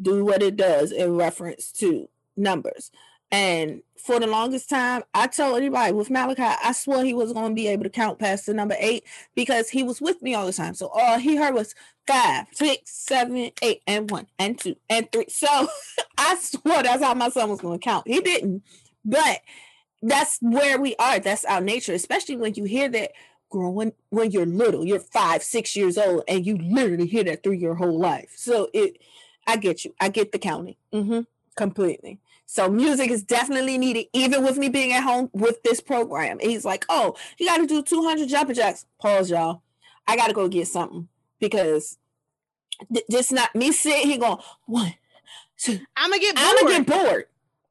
[0.00, 2.90] do what it does in reference to numbers.
[3.30, 7.50] And for the longest time, I told anybody with Malachi, I swore he was going
[7.50, 10.46] to be able to count past the number eight because he was with me all
[10.46, 10.74] the time.
[10.74, 11.74] So all he heard was
[12.06, 15.26] five, six, seven, eight, and one, and two, and three.
[15.28, 15.48] So
[16.18, 18.06] I swore that's how my son was going to count.
[18.06, 18.62] He didn't,
[19.04, 19.40] but
[20.02, 21.18] that's where we are.
[21.18, 23.10] That's our nature, especially when you hear that
[23.50, 27.52] growing when you're little, you're five, six years old, and you literally hear that through
[27.52, 28.32] your whole life.
[28.36, 28.98] So it,
[29.46, 29.94] I get you.
[30.00, 31.20] I get the counting mm-hmm,
[31.56, 32.20] completely.
[32.46, 36.38] So music is definitely needed, even with me being at home with this program.
[36.38, 39.62] he's like, "Oh, you got to do 200 jumping jacks." Pause, y'all.
[40.06, 41.08] I got to go get something
[41.40, 41.98] because
[42.92, 44.94] th- just not me sitting here going one,
[45.58, 45.80] two.
[45.96, 46.36] I'm gonna get.
[46.36, 46.46] Bored.
[46.48, 47.24] I'm gonna get bored,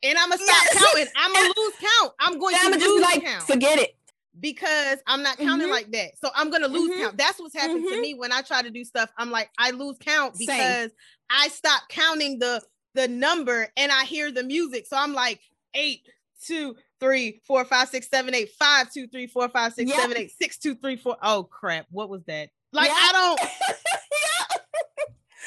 [0.03, 1.07] and I'm gonna stop counting.
[1.15, 2.13] I'm gonna lose count.
[2.19, 3.43] I'm going I'm to lose like, count.
[3.43, 3.95] Forget it
[4.39, 5.71] because I'm not counting mm-hmm.
[5.71, 6.17] like that.
[6.21, 7.01] So I'm gonna lose mm-hmm.
[7.01, 7.17] count.
[7.17, 7.95] That's what's happened mm-hmm.
[7.95, 9.09] to me when I try to do stuff.
[9.17, 10.91] I'm like, I lose count because Same.
[11.29, 12.61] I stop counting the
[12.95, 14.87] the number and I hear the music.
[14.87, 15.39] So I'm like
[15.73, 16.01] eight,
[16.45, 20.31] two, three, four, five, six, seven, eight, five, two, three, four, five, six, seven, eight,
[20.31, 21.17] six, two, three, four.
[21.21, 21.85] Oh crap!
[21.91, 22.49] What was that?
[22.71, 22.89] Like.
[22.91, 23.39] I don't.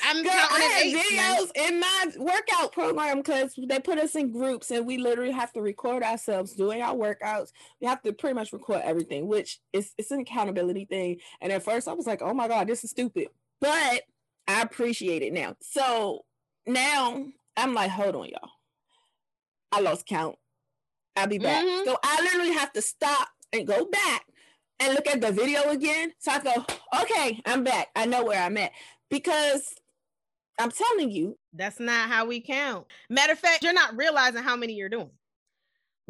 [0.04, 4.70] I'm Girl, counting I videos in my workout program because they put us in groups
[4.70, 7.50] and we literally have to record ourselves doing our workouts.
[7.80, 11.18] We have to pretty much record everything, which is it's an accountability thing.
[11.40, 13.28] And at first I was like, oh my God, this is stupid.
[13.61, 14.02] But
[14.46, 15.56] I appreciate it now.
[15.61, 16.24] So
[16.66, 17.26] now
[17.58, 18.50] I'm like, hold on, y'all.
[19.72, 20.36] I lost count.
[21.16, 21.64] I'll be back.
[21.64, 21.84] Mm-hmm.
[21.84, 24.24] So I literally have to stop and go back
[24.80, 26.12] and look at the video again.
[26.18, 26.64] So I go,
[27.02, 27.88] okay, I'm back.
[27.96, 28.70] I know where I'm at.
[29.10, 29.74] Because
[30.58, 31.36] I'm telling you.
[31.52, 32.86] That's not how we count.
[33.10, 35.10] Matter of fact, you're not realizing how many you're doing.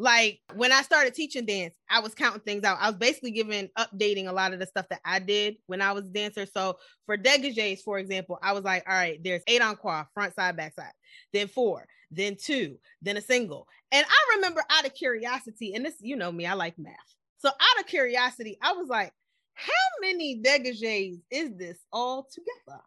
[0.01, 2.77] Like when I started teaching dance, I was counting things out.
[2.79, 5.91] I was basically giving updating a lot of the stuff that I did when I
[5.91, 6.45] was a dancer.
[6.45, 10.33] So for degages, for example, I was like, all right, there's eight on quad, front
[10.35, 10.93] side, back side,
[11.33, 13.67] then four, then two, then a single.
[13.91, 16.95] And I remember out of curiosity, and this, you know me, I like math.
[17.39, 19.11] So out of curiosity, I was like,
[19.53, 22.81] how many degages is this all together?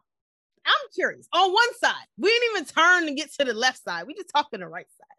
[0.65, 1.27] I'm curious.
[1.33, 4.07] On one side, we didn't even turn to get to the left side.
[4.07, 5.17] We just talking the right side.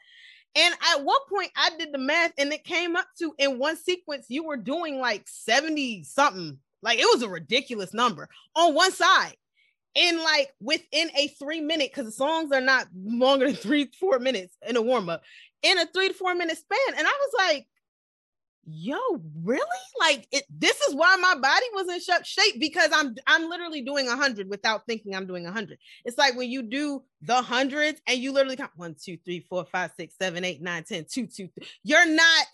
[0.57, 3.77] And at one point, I did the math and it came up to in one
[3.77, 6.59] sequence, you were doing like 70 something.
[6.83, 9.37] Like it was a ridiculous number on one side.
[9.97, 14.19] And like within a three minute, because the songs are not longer than three, four
[14.19, 15.23] minutes in a warm up,
[15.63, 16.99] in a three to four minute span.
[16.99, 17.67] And I was like,
[18.67, 18.99] yo
[19.43, 19.61] really
[20.01, 24.09] like it this is why my body was in shape because i'm i'm literally doing
[24.09, 28.01] a hundred without thinking i'm doing a hundred it's like when you do the hundreds
[28.07, 31.27] and you literally count one two three four five six seven eight nine ten two
[31.27, 31.69] two three.
[31.83, 32.47] you're not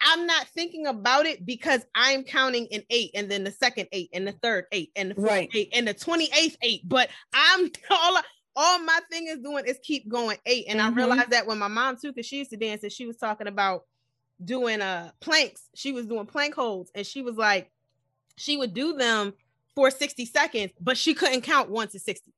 [0.00, 4.10] i'm not thinking about it because i'm counting an eight and then the second eight
[4.12, 5.50] and the third eight and the fourth right.
[5.54, 8.18] eight and the 28th eight but i'm all
[8.58, 10.92] all my thing is doing is keep going eight and mm-hmm.
[10.92, 13.16] i realized that when my mom too because she used to dance and she was
[13.16, 13.82] talking about
[14.44, 15.68] doing uh planks.
[15.74, 17.70] She was doing plank holds and she was like,
[18.36, 19.34] she would do them
[19.74, 22.32] for 60 seconds, but she couldn't count one to 60.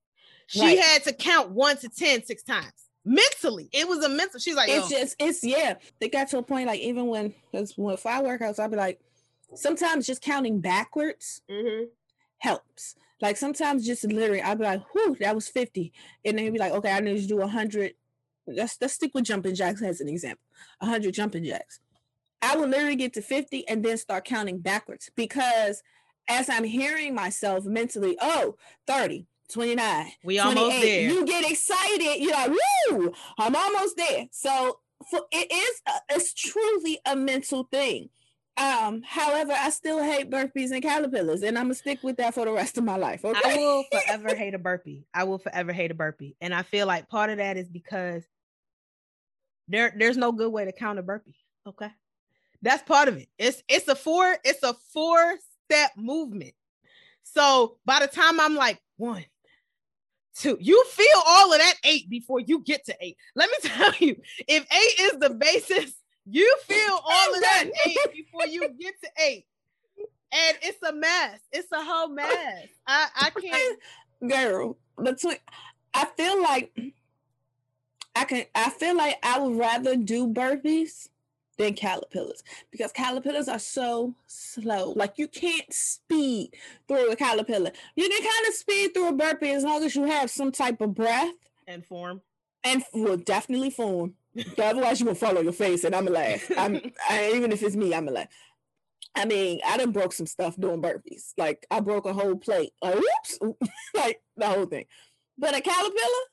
[0.46, 0.78] She right.
[0.78, 3.68] had to count one to 10 six times mentally.
[3.72, 4.38] It was a mental.
[4.38, 5.74] She's like, it's just, it's yeah.
[5.98, 9.00] They got to a point like even when because when five workouts, I'll be like,
[9.54, 11.84] sometimes just counting backwards mm-hmm.
[12.38, 12.94] helps.
[13.20, 15.92] Like sometimes just literally, I'll be like, whew, that was 50.
[16.24, 17.94] And then be like, okay, I need to do 100.
[18.46, 20.44] Let's, let's stick with jumping jacks as an example
[20.78, 21.80] 100 jumping jacks.
[22.40, 25.82] I would literally get to 50 and then start counting backwards because
[26.28, 31.10] as I'm hearing myself mentally, oh, 30, 29, we almost there.
[31.10, 32.16] You get excited.
[32.18, 32.50] You're like,
[32.90, 34.26] woo, I'm almost there.
[34.30, 34.78] So
[35.10, 38.10] for, it is, a, it's truly a mental thing.
[38.58, 42.44] Um, however, I still hate burpees and caterpillars, and I'm gonna stick with that for
[42.44, 43.24] the rest of my life.
[43.24, 43.40] Okay?
[43.44, 45.06] I will forever hate a burpee.
[45.14, 48.24] I will forever hate a burpee, and I feel like part of that is because
[49.68, 51.36] there, there's no good way to count a burpee.
[51.68, 51.90] Okay,
[52.62, 53.28] that's part of it.
[53.38, 56.52] It's it's a four, it's a four step movement.
[57.22, 59.24] So by the time I'm like one,
[60.34, 63.16] two, you feel all of that eight before you get to eight.
[63.34, 65.94] Let me tell you, if eight is the basis,
[66.26, 69.46] you feel all of that eight before you get to eight,
[70.32, 71.40] and it's a mess.
[71.52, 72.66] It's a whole mess.
[72.86, 73.78] I I can't.
[74.28, 75.36] Girl, between
[75.94, 76.76] I feel like
[78.16, 78.44] I can.
[78.54, 81.08] I feel like I would rather do burpees
[81.58, 84.92] than caterpillars because caterpillars are so slow.
[84.92, 86.54] Like you can't speed
[86.86, 87.72] through a caterpillar.
[87.96, 90.80] You can kind of speed through a burpee as long as you have some type
[90.80, 91.34] of breath
[91.66, 92.22] and form.
[92.64, 94.14] And will definitely form.
[94.58, 96.50] Otherwise, you will fall on your face, and I'm gonna laugh.
[96.56, 98.28] I'm I, even if it's me, I'm gonna laugh.
[99.14, 101.32] I mean, I done broke some stuff doing burpees.
[101.36, 102.72] Like I broke a whole plate.
[102.82, 103.38] Like, oops,
[103.94, 104.86] like the whole thing.
[105.38, 106.24] But a caterpillar,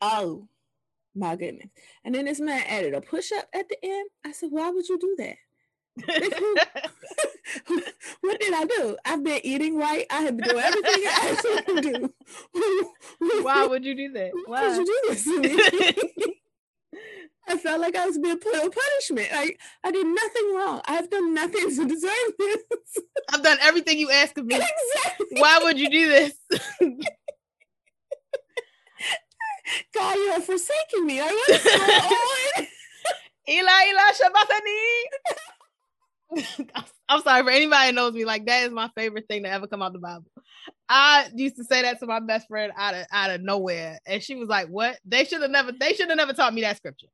[0.00, 0.48] oh
[1.14, 1.68] my goodness.
[2.04, 4.08] And then this man added a push up at the end.
[4.24, 5.36] I said, why would you do that?
[8.20, 8.96] what did I do?
[9.04, 10.06] I've been eating right.
[10.10, 13.42] I have been doing everything I asked you to do.
[13.42, 14.32] Why would you do that?
[14.46, 16.34] Why would you do this to me?
[17.46, 19.30] I felt like I was being put on punishment.
[19.32, 20.80] Like I did nothing wrong.
[20.86, 22.62] I've done nothing to deserve this.
[23.32, 24.56] I've done everything you asked of me.
[24.96, 25.40] Exactly.
[25.40, 26.32] Why would you do this?
[29.94, 31.20] God, you have forsaken me.
[31.20, 31.62] I was
[32.56, 32.68] going
[33.48, 34.80] Eli, Eli, Shabbatani.
[37.08, 38.24] I'm sorry for anybody that knows me.
[38.24, 40.24] Like that is my favorite thing to ever come out the Bible.
[40.88, 44.22] I used to say that to my best friend out of out of nowhere, and
[44.22, 44.98] she was like, "What?
[45.04, 45.72] They should have never.
[45.72, 47.08] They should have never taught me that scripture."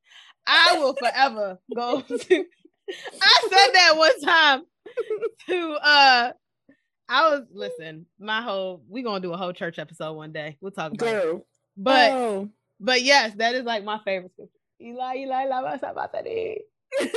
[0.46, 2.14] I will forever go to.
[3.22, 4.62] I said that one time
[5.48, 6.32] to uh
[7.08, 10.56] I was listen, my whole we gonna do a whole church episode one day.
[10.60, 11.46] We'll talk about Girl.
[11.82, 12.50] But oh.
[12.78, 14.52] but yes, that is like my favorite scripture.
[14.82, 16.58] Eli, Eli, lava sabatari.
[17.00, 17.08] I'm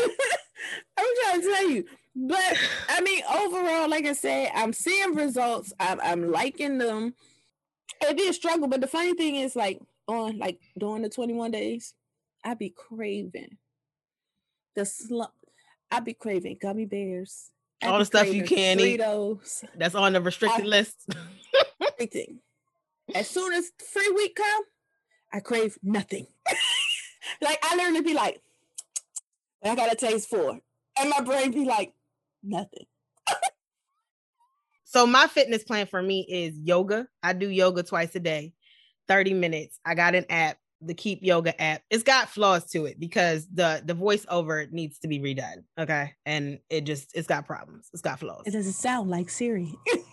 [1.21, 1.85] trying to tell you.
[2.15, 2.57] But
[2.87, 5.73] I mean, overall, like I said, I'm seeing results.
[5.79, 7.13] I'm, I'm liking them.
[8.01, 11.51] It be a struggle, but the funny thing is, like on like during the 21
[11.51, 11.93] days,
[12.45, 13.57] I'd be craving
[14.75, 15.33] the slump.
[15.91, 17.49] I'd be craving gummy bears.
[17.83, 19.01] All the stuff you can't eat.
[19.75, 21.09] That's on the restricted I, list.
[21.81, 22.39] everything.
[23.13, 24.63] As soon as free week come,
[25.31, 26.27] I crave nothing.
[27.41, 28.41] like I learn to be like,
[29.63, 30.59] I got a taste for,
[30.99, 31.93] and my brain be like,
[32.43, 32.85] nothing.
[34.83, 37.07] so my fitness plan for me is yoga.
[37.21, 38.53] I do yoga twice a day,
[39.07, 39.79] 30 minutes.
[39.85, 41.81] I got an app, the Keep Yoga app.
[41.89, 45.63] It's got flaws to it because the the voiceover needs to be redone.
[45.79, 46.13] Okay.
[46.25, 47.89] And it just it's got problems.
[47.93, 48.43] It's got flaws.
[48.45, 49.73] It doesn't sound like Siri.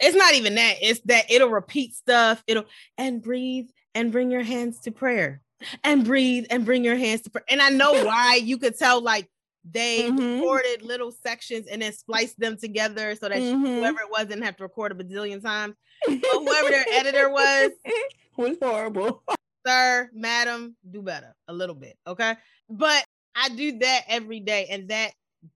[0.00, 0.76] it's not even that.
[0.80, 2.42] It's that it'll repeat stuff.
[2.46, 2.64] It'll
[2.98, 5.42] and breathe and bring your hands to prayer
[5.84, 7.44] and breathe and bring your hands to prayer.
[7.48, 9.28] And I know why you could tell like
[9.70, 10.40] they mm-hmm.
[10.40, 13.64] recorded little sections and then spliced them together so that mm-hmm.
[13.64, 15.74] whoever it was didn't have to record a bazillion times.
[16.06, 17.72] But whoever their editor was
[18.36, 19.22] was horrible.
[19.66, 21.98] Sir, madam, do better a little bit.
[22.06, 22.34] Okay.
[22.70, 25.12] But I do that every day, and that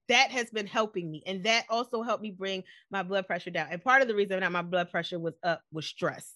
[0.08, 1.22] that has been helping me.
[1.26, 3.68] And that also helped me bring my blood pressure down.
[3.70, 6.32] And part of the reason that my blood pressure was up was stress.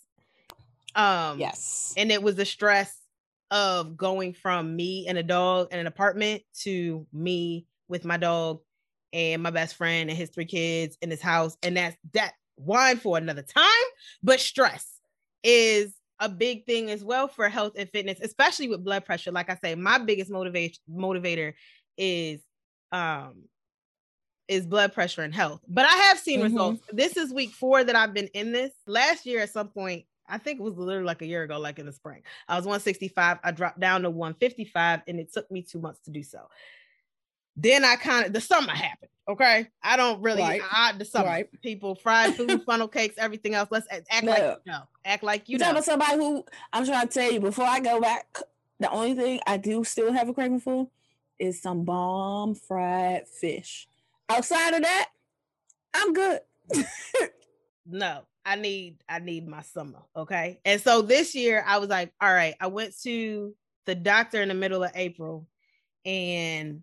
[0.95, 2.95] Um yes, and it was the stress
[3.51, 8.61] of going from me and a dog in an apartment to me with my dog
[9.13, 11.57] and my best friend and his three kids in his house.
[11.63, 13.87] And that's that wine for another time.
[14.23, 15.01] But stress
[15.43, 19.31] is a big thing as well for health and fitness, especially with blood pressure.
[19.31, 21.55] Like I say, my biggest motivation motivator
[21.97, 22.41] is
[22.93, 23.45] um
[24.49, 25.61] is blood pressure and health.
[25.69, 26.55] But I have seen mm-hmm.
[26.55, 26.83] results.
[26.93, 28.73] This is week four that I've been in this.
[28.87, 31.79] Last year at some point, I think it was literally like a year ago, like
[31.79, 32.23] in the spring.
[32.49, 33.39] I was 165.
[33.43, 36.41] I dropped down to 155, and it took me two months to do so.
[37.57, 39.11] Then I kind of the summer happened.
[39.29, 40.63] Okay, I don't really right.
[40.71, 41.63] I, the summer right.
[41.63, 43.69] people fried food, funnel cakes, everything else.
[43.71, 44.31] Let's act no.
[44.31, 44.83] like you know.
[45.05, 45.73] Act like you know.
[45.73, 48.39] Tell somebody who I'm trying to tell you before I go back.
[48.81, 50.89] The only thing I do still have a craving for
[51.39, 53.89] is some bomb fried fish.
[54.29, 55.09] Outside of that,
[55.95, 56.41] I'm good.
[57.87, 60.01] no, I need I need my summer.
[60.17, 60.61] Okay.
[60.65, 63.55] And so this year I was like, all right, I went to
[63.87, 65.47] the doctor in the middle of April
[66.05, 66.83] and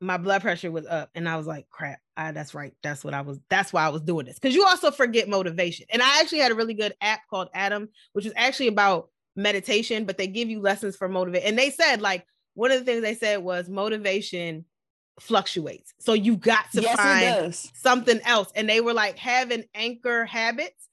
[0.00, 2.74] my blood pressure was up and I was like, crap, I, that's right.
[2.82, 4.38] That's what I was, that's why I was doing this.
[4.38, 5.86] Cause you also forget motivation.
[5.90, 10.04] And I actually had a really good app called Adam, which is actually about meditation,
[10.04, 11.44] but they give you lessons for motivate.
[11.44, 14.64] And they said like one of the things they said was motivation
[15.20, 15.94] fluctuates.
[15.98, 18.50] So you got to yes, find something else.
[18.54, 20.88] And they were like having anchor habits.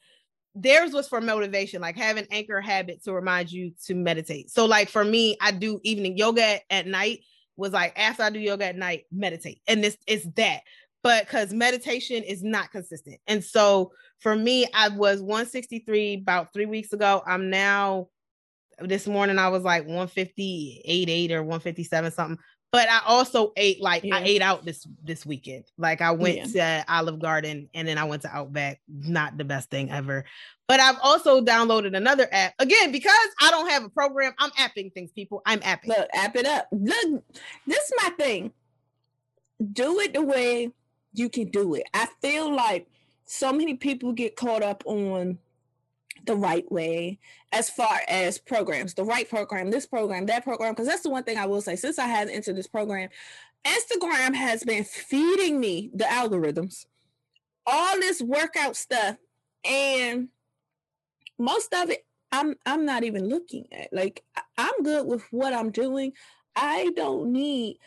[0.55, 4.49] Theirs was for motivation, like having anchor habit to remind you to meditate.
[4.49, 7.19] So, like for me, I do evening yoga at, at night.
[7.55, 10.61] Was like after I do yoga at night, meditate, and this is that.
[11.03, 16.65] But because meditation is not consistent, and so for me, I was 163 about three
[16.65, 17.21] weeks ago.
[17.25, 18.07] I'm now
[18.81, 22.39] this morning I was like 158, 8 or 157 something
[22.71, 24.17] but I also ate like yeah.
[24.17, 25.65] I ate out this this weekend.
[25.77, 26.83] Like I went yeah.
[26.83, 28.79] to Olive Garden and then I went to Outback.
[28.87, 30.25] Not the best thing ever.
[30.67, 33.11] But I've also downloaded another app again because
[33.41, 34.33] I don't have a program.
[34.37, 35.41] I'm apping things, people.
[35.47, 35.87] I'm apping.
[35.87, 36.67] Look, app it up.
[36.71, 37.23] Look,
[37.65, 38.53] this is my thing.
[39.73, 40.71] Do it the way
[41.13, 41.83] you can do it.
[41.95, 42.87] I feel like
[43.25, 45.39] so many people get caught up on
[46.25, 47.19] the right way
[47.51, 50.73] as far as programs, the right program, this program, that program.
[50.73, 51.75] Because that's the one thing I will say.
[51.75, 53.09] Since I have entered this program,
[53.65, 56.85] Instagram has been feeding me the algorithms,
[57.65, 59.17] all this workout stuff,
[59.65, 60.29] and
[61.37, 63.91] most of it I'm I'm not even looking at.
[63.91, 64.23] Like
[64.57, 66.13] I'm good with what I'm doing.
[66.55, 67.77] I don't need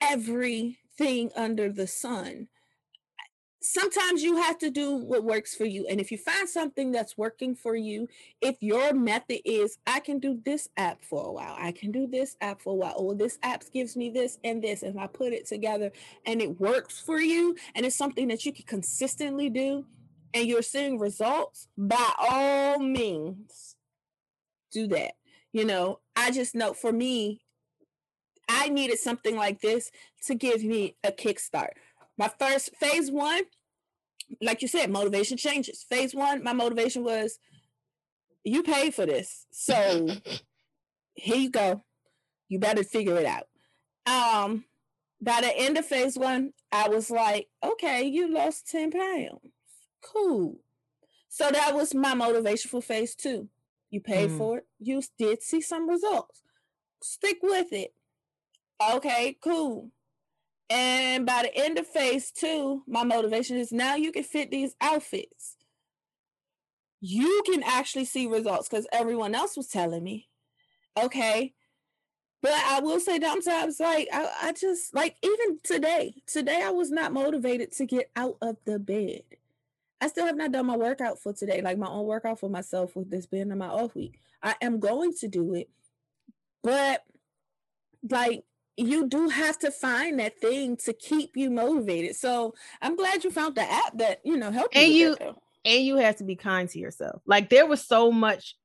[0.00, 2.48] everything under the sun
[3.62, 5.86] sometimes you have to do what works for you.
[5.86, 8.08] And if you find something that's working for you,
[8.40, 12.06] if your method is, I can do this app for a while, I can do
[12.06, 15.06] this app for a while, or this app gives me this and this, and I
[15.06, 15.92] put it together
[16.26, 19.84] and it works for you, and it's something that you can consistently do,
[20.32, 23.76] and you're seeing results, by all means,
[24.72, 25.12] do that.
[25.52, 27.42] You know, I just know for me,
[28.48, 29.90] I needed something like this
[30.26, 31.70] to give me a kickstart
[32.20, 33.44] my first phase one,
[34.42, 35.82] like you said, motivation changes.
[35.88, 37.38] Phase one, my motivation was
[38.44, 39.46] you paid for this.
[39.50, 40.06] So
[41.14, 41.82] here you go.
[42.50, 43.44] You better figure it out.
[44.04, 44.66] Um,
[45.22, 49.40] by the end of phase one, I was like, okay, you lost 10 pounds.
[50.02, 50.58] Cool.
[51.30, 53.48] So that was my motivation for phase two.
[53.88, 54.36] You paid mm.
[54.36, 54.66] for it.
[54.78, 56.42] You did see some results.
[57.02, 57.94] Stick with it.
[58.94, 59.90] Okay, cool.
[60.70, 64.76] And by the end of phase two, my motivation is now you can fit these
[64.80, 65.56] outfits.
[67.00, 70.28] You can actually see results because everyone else was telling me.
[70.96, 71.54] Okay.
[72.42, 76.90] But I will say sometimes, like, I, I just, like, even today, today I was
[76.90, 79.22] not motivated to get out of the bed.
[80.00, 82.96] I still have not done my workout for today, like my own workout for myself
[82.96, 84.18] with this being my off week.
[84.42, 85.68] I am going to do it,
[86.62, 87.04] but
[88.08, 88.44] like
[88.76, 92.16] you do have to find that thing to keep you motivated.
[92.16, 94.76] So I'm glad you found the app that you know helped.
[94.76, 97.22] And you, you and you have to be kind to yourself.
[97.26, 98.56] Like there was so much,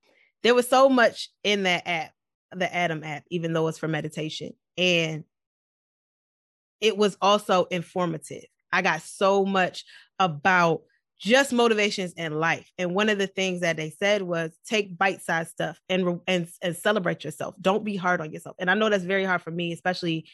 [0.44, 2.12] there was so much in that app,
[2.52, 5.24] the Adam app, even though it's for meditation, and
[6.82, 8.46] it was also informative.
[8.72, 9.86] I got so much
[10.20, 10.82] about
[11.20, 12.70] just motivations in life.
[12.78, 16.76] And one of the things that they said was take bite-sized stuff and and and
[16.76, 17.56] celebrate yourself.
[17.62, 18.56] Don't be hard on yourself.
[18.60, 20.28] And I know that's very hard for me, especially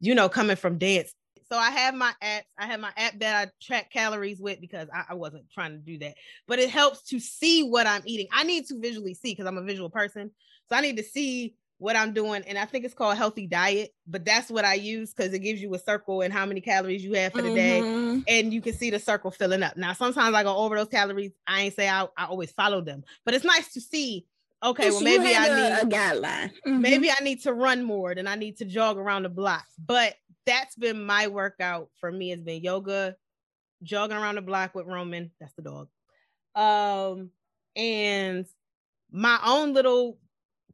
[0.00, 1.12] you know coming from dance.
[1.50, 2.44] So I have my apps.
[2.56, 5.78] I have my app that I track calories with because I, I wasn't trying to
[5.78, 6.14] do that.
[6.46, 8.28] But it helps to see what I'm eating.
[8.32, 10.30] I need to visually see because I'm a visual person.
[10.68, 13.94] So I need to see what I'm doing, and I think it's called healthy diet,
[14.06, 17.02] but that's what I use because it gives you a circle and how many calories
[17.02, 18.20] you have for the mm-hmm.
[18.20, 19.78] day, and you can see the circle filling up.
[19.78, 21.32] Now, sometimes I go over those calories.
[21.46, 24.26] I ain't say I, I always follow them, but it's nice to see.
[24.62, 26.50] Okay, well maybe I need a guideline.
[26.66, 26.80] Mm-hmm.
[26.82, 29.64] Maybe I need to run more than I need to jog around the block.
[29.82, 32.30] But that's been my workout for me.
[32.30, 33.16] It's been yoga,
[33.82, 35.30] jogging around the block with Roman.
[35.40, 35.88] That's the dog.
[36.54, 37.30] Um,
[37.74, 38.44] and
[39.10, 40.18] my own little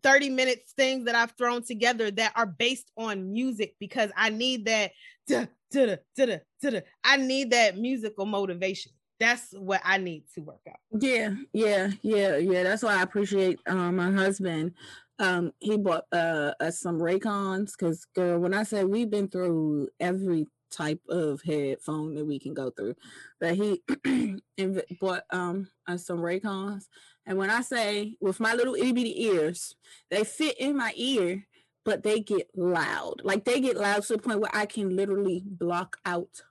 [0.06, 4.66] 30 minutes things that I've thrown together that are based on music because I need
[4.66, 4.92] that
[5.26, 8.92] duh, duh, duh, duh, I need that musical motivation.
[9.18, 10.76] That's what I need to work out.
[11.02, 12.62] Yeah, yeah, yeah, yeah.
[12.62, 14.74] That's why I appreciate um, my husband.
[15.18, 19.88] Um, he bought uh, us some Raycons because girl, when I say we've been through
[19.98, 22.94] every type of headphone that we can go through,
[23.40, 23.82] but he
[25.00, 26.84] bought um us some Raycons
[27.26, 29.74] and when I say with my little itty bitty ears,
[30.10, 31.46] they fit in my ear,
[31.84, 33.22] but they get loud.
[33.24, 36.42] Like they get loud to the point where I can literally block out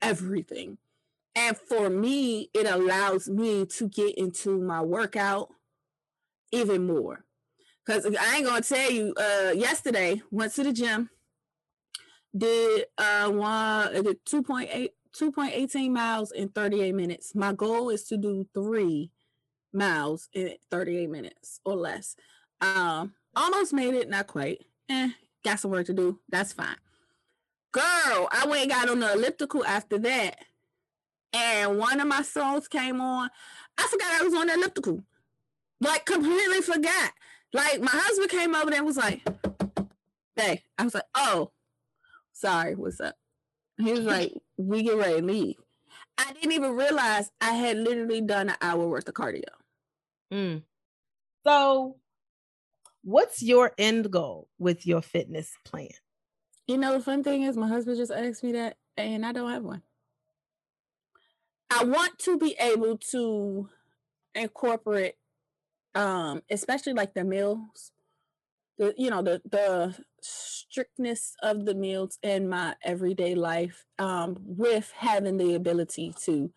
[0.00, 0.78] everything.
[1.34, 5.50] And for me, it allows me to get into my workout
[6.52, 7.24] even more.
[7.84, 11.10] Because I ain't gonna tell you, uh, yesterday went to the gym,
[12.36, 17.34] did uh one did 2.8 2.18 miles in 38 minutes.
[17.34, 19.10] My goal is to do three
[19.72, 22.16] miles in 38 minutes or less.
[22.60, 24.64] Um, almost made it, not quite.
[24.88, 25.10] Eh,
[25.44, 26.18] got some work to do.
[26.28, 26.76] That's fine.
[27.72, 30.36] Girl, I went got on the elliptical after that.
[31.32, 33.28] And one of my songs came on.
[33.76, 35.04] I forgot I was on the elliptical.
[35.80, 37.12] Like completely forgot.
[37.52, 39.22] Like my husband came over there and was like,
[40.34, 41.52] Hey, I was like, Oh,
[42.32, 43.16] sorry, what's up?
[43.76, 45.56] He was like, We get ready to leave.
[46.16, 49.44] I didn't even realize I had literally done an hour worth of cardio.
[50.32, 50.62] Mm.
[51.44, 51.96] So,
[53.02, 55.88] what's your end goal with your fitness plan?
[56.66, 59.50] You know, the fun thing is my husband just asked me that and I don't
[59.50, 59.82] have one.
[61.70, 63.68] I want to be able to
[64.34, 65.14] incorporate
[65.94, 67.92] um especially like the meals
[68.78, 74.92] the you know the the strictness of the meals in my everyday life um with
[74.96, 76.50] having the ability to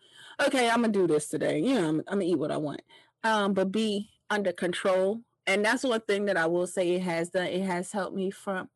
[0.44, 2.82] okay i'm gonna do this today you know i'm, I'm gonna eat what i want
[3.24, 7.30] um but be under control and that's one thing that i will say it has
[7.30, 8.68] done it has helped me from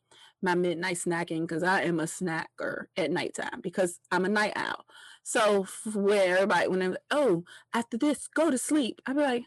[0.43, 4.85] my midnight snacking because i am a snacker at nighttime because i'm a night owl
[5.23, 7.43] so where everybody when they're oh
[7.73, 9.45] after this go to sleep i'd be like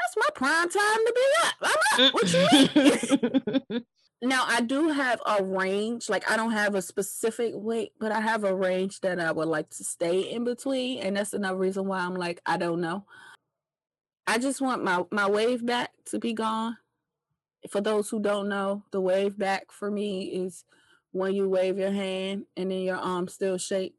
[0.00, 1.54] that's my prime time to be up.
[1.62, 2.14] I'm up.
[2.14, 3.84] What you mean?
[4.22, 6.08] now I do have a range.
[6.08, 9.48] Like I don't have a specific weight, but I have a range that I would
[9.48, 11.00] like to stay in between.
[11.00, 13.04] And that's another reason why I'm like, I don't know.
[14.30, 16.76] I just want my, my wave back to be gone.
[17.68, 20.64] For those who don't know, the wave back for me is
[21.10, 23.96] when you wave your hand and then your arm still shake.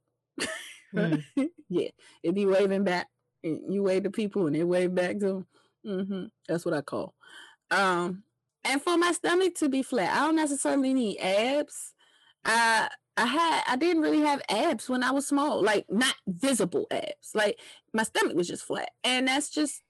[0.96, 1.22] Mm.
[1.70, 1.90] yeah,
[2.24, 3.08] it be waving back.
[3.44, 5.48] You wave to people and they wave back to them.
[5.86, 6.24] Mm-hmm.
[6.48, 7.14] That's what I call.
[7.70, 8.24] Um,
[8.64, 11.94] and for my stomach to be flat, I don't necessarily need abs.
[12.46, 16.88] I I had I didn't really have abs when I was small, like not visible
[16.90, 17.32] abs.
[17.34, 17.60] Like
[17.94, 19.82] my stomach was just flat, and that's just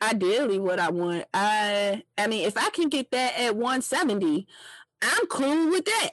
[0.00, 1.24] ideally what I want.
[1.34, 4.46] I I mean, if I can get that at 170,
[5.02, 6.10] I'm cool with that.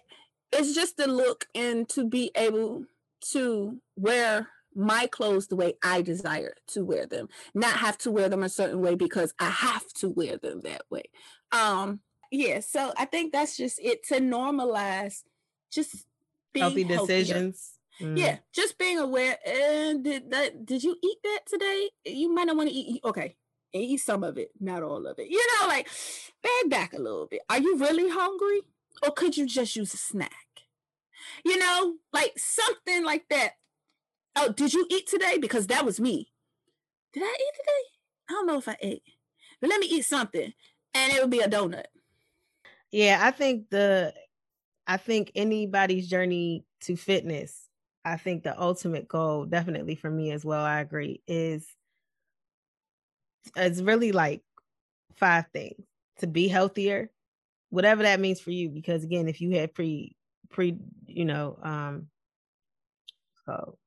[0.51, 2.86] It's just the look and to be able
[3.31, 8.29] to wear my clothes the way I desire to wear them, not have to wear
[8.29, 11.03] them a certain way because I have to wear them that way.
[11.51, 15.23] Um, yeah, so I think that's just it to normalize
[15.71, 16.05] just
[16.53, 17.71] healthy decisions.
[18.01, 18.17] Mm.
[18.17, 19.38] Yeah, just being aware.
[19.45, 20.65] And did that?
[20.65, 21.89] Did you eat that today?
[22.05, 23.01] You might not want to eat.
[23.05, 23.38] Okay,
[23.84, 25.30] eat some of it, not all of it.
[25.30, 25.89] You know, like
[26.41, 27.41] bag back a little bit.
[27.49, 28.61] Are you really hungry,
[29.03, 30.32] or could you just use a snack?
[31.43, 33.53] You know, like something like that
[34.36, 35.38] Oh, did you eat today?
[35.38, 36.32] Because that was me.
[37.13, 38.30] Did I eat today?
[38.30, 39.03] I don't know if I ate,
[39.61, 40.51] but let me eat something,
[40.93, 41.86] and it would be a donut.
[42.91, 44.13] Yeah, I think the,
[44.88, 47.69] I think anybody's journey to fitness,
[48.03, 51.67] I think the ultimate goal, definitely for me as well, I agree, is
[53.55, 54.41] it's really like
[55.15, 55.83] five things
[56.19, 57.09] to be healthier,
[57.69, 58.69] whatever that means for you.
[58.69, 60.15] Because again, if you had pre
[60.49, 60.77] pre,
[61.07, 62.07] you know, um,
[63.45, 63.77] so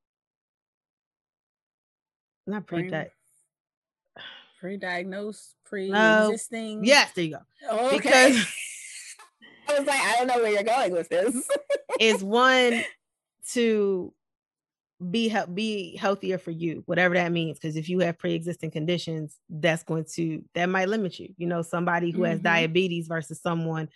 [2.47, 3.11] not pre di-
[4.61, 6.81] pre-diagnosed, pre-existing.
[6.81, 6.87] No.
[6.87, 7.77] Yes, there you go.
[7.87, 7.97] Okay.
[7.97, 8.47] Because
[9.69, 11.49] I was like, I don't know where you're going with this.
[12.01, 12.83] is one
[13.51, 14.13] to
[15.11, 17.59] be be healthier for you, whatever that means.
[17.59, 21.35] Because if you have pre-existing conditions, that's going to that might limit you.
[21.37, 22.33] You know, somebody who mm-hmm.
[22.33, 23.89] has diabetes versus someone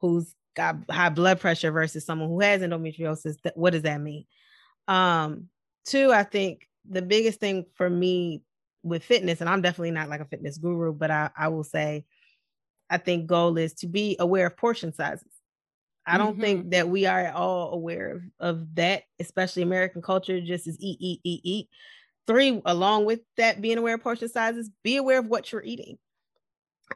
[0.00, 3.36] who's got high blood pressure versus someone who has endometriosis.
[3.54, 4.24] What does that mean?
[4.88, 5.48] Um,
[5.84, 8.42] two, I think the biggest thing for me
[8.82, 12.04] with fitness, and I'm definitely not like a fitness guru, but I, I will say,
[12.90, 15.30] I think goal is to be aware of portion sizes.
[16.08, 16.40] I don't mm-hmm.
[16.40, 20.76] think that we are at all aware of, of that, especially American culture, just as
[20.80, 21.68] eat, eat, eat, eat.
[22.26, 25.98] Three, along with that, being aware of portion sizes, be aware of what you're eating.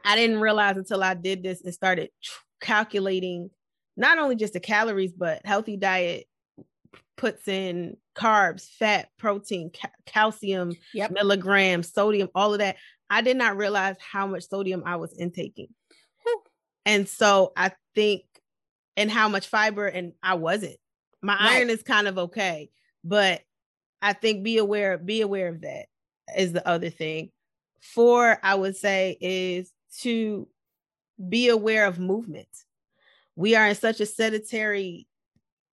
[0.03, 3.49] I didn't realize until I did this and started tr- calculating
[3.95, 6.25] not only just the calories, but healthy diet
[7.15, 11.11] puts in carbs, fat, protein, ca- calcium, yep.
[11.11, 12.77] milligrams, sodium, all of that.
[13.09, 15.67] I did not realize how much sodium I was intaking.
[16.85, 18.23] And so I think,
[18.97, 20.77] and how much fiber, and I wasn't.
[21.21, 21.57] My right.
[21.57, 22.69] iron is kind of okay,
[23.03, 23.41] but
[24.01, 25.85] I think be aware, be aware of that
[26.37, 27.31] is the other thing.
[27.81, 29.71] Four, I would say, is
[30.01, 30.47] to
[31.29, 32.47] be aware of movement.
[33.35, 35.07] We are in such a sedentary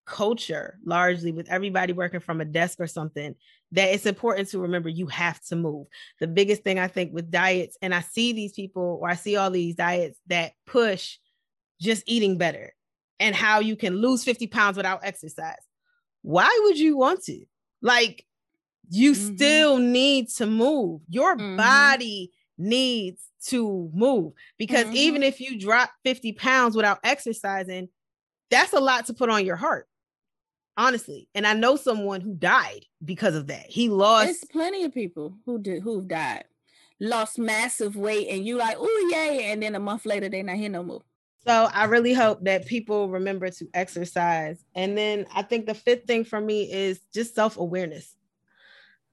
[0.07, 3.35] culture largely with everybody working from a desk or something
[3.73, 5.87] that it's important to remember you have to move.
[6.19, 9.37] The biggest thing I think with diets, and I see these people or I see
[9.37, 11.19] all these diets that push
[11.81, 12.75] just eating better
[13.21, 15.63] and how you can lose 50 pounds without exercise.
[16.23, 17.45] Why would you want to?
[17.81, 18.27] Like,
[18.91, 19.35] you mm-hmm.
[19.35, 21.03] still need to move.
[21.09, 21.57] Your mm-hmm.
[21.57, 24.97] body needs to move because mm-hmm.
[24.97, 27.89] even if you drop 50 pounds without exercising,
[28.51, 29.87] that's a lot to put on your heart
[30.81, 31.29] honestly.
[31.35, 33.67] And I know someone who died because of that.
[33.67, 34.27] He lost.
[34.27, 36.45] There's plenty of people who did who've died,
[36.99, 40.57] lost massive weight, and you like, oh yay, and then a month later they're not
[40.57, 41.03] here no more.
[41.47, 44.63] So I really hope that people remember to exercise.
[44.75, 48.15] And then I think the fifth thing for me is just self awareness.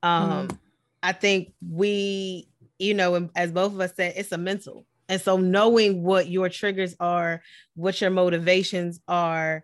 [0.03, 0.57] Um, mm
[1.03, 2.49] I think we,
[2.79, 4.85] you know, as both of us said, it's a mental.
[5.07, 7.43] And so knowing what your triggers are,
[7.75, 9.63] what your motivations are,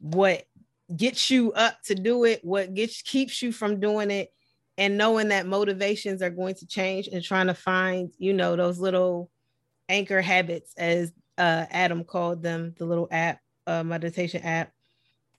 [0.00, 0.44] what
[0.94, 4.32] gets you up to do it, what gets keeps you from doing it,
[4.76, 8.78] and knowing that motivations are going to change and trying to find, you know, those
[8.78, 9.30] little
[9.88, 14.72] anchor habits as uh, Adam called them, the little app, uh, meditation app.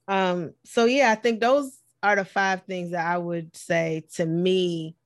[0.08, 4.26] Um, so yeah, I think those are the five things that I would say to
[4.26, 4.96] me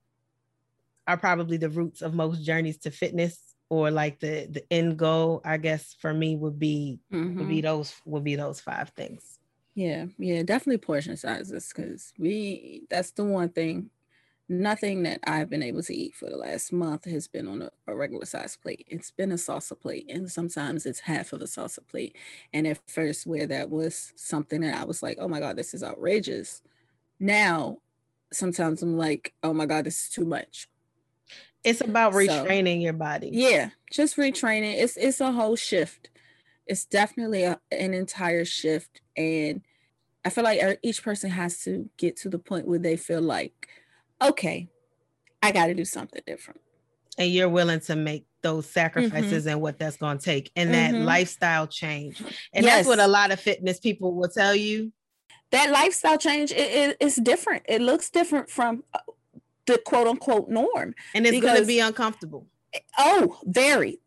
[1.07, 5.41] are probably the roots of most journeys to fitness or like the the end goal
[5.45, 7.39] i guess for me would be mm-hmm.
[7.39, 7.67] would be mm-hmm.
[7.67, 9.39] those would be those five things
[9.73, 13.89] yeah yeah definitely portion sizes because we that's the one thing
[14.51, 17.69] nothing that i've been able to eat for the last month has been on a,
[17.87, 21.45] a regular size plate it's been a salsa plate and sometimes it's half of a
[21.45, 22.15] salsa plate
[22.53, 25.73] and at first where that was something that i was like oh my god this
[25.73, 26.61] is outrageous
[27.19, 27.77] now
[28.31, 30.67] sometimes i'm like oh my god this is too much
[31.63, 33.29] it's about retraining so, your body.
[33.31, 34.75] Yeah, just retraining.
[34.81, 36.09] It's it's a whole shift.
[36.65, 39.61] It's definitely a, an entire shift, and
[40.25, 43.21] I feel like er, each person has to get to the point where they feel
[43.21, 43.67] like,
[44.21, 44.69] okay,
[45.41, 46.61] I got to do something different.
[47.17, 49.49] And you're willing to make those sacrifices mm-hmm.
[49.49, 50.93] and what that's going to take, and mm-hmm.
[50.93, 52.21] that lifestyle change.
[52.53, 52.77] And yes.
[52.77, 54.91] that's what a lot of fitness people will tell you.
[55.51, 57.63] That lifestyle change is it, it, different.
[57.67, 58.99] It looks different from uh,
[59.65, 60.95] the quote unquote norm.
[61.13, 62.47] And it's going to be uncomfortable.
[62.97, 63.99] Oh, very.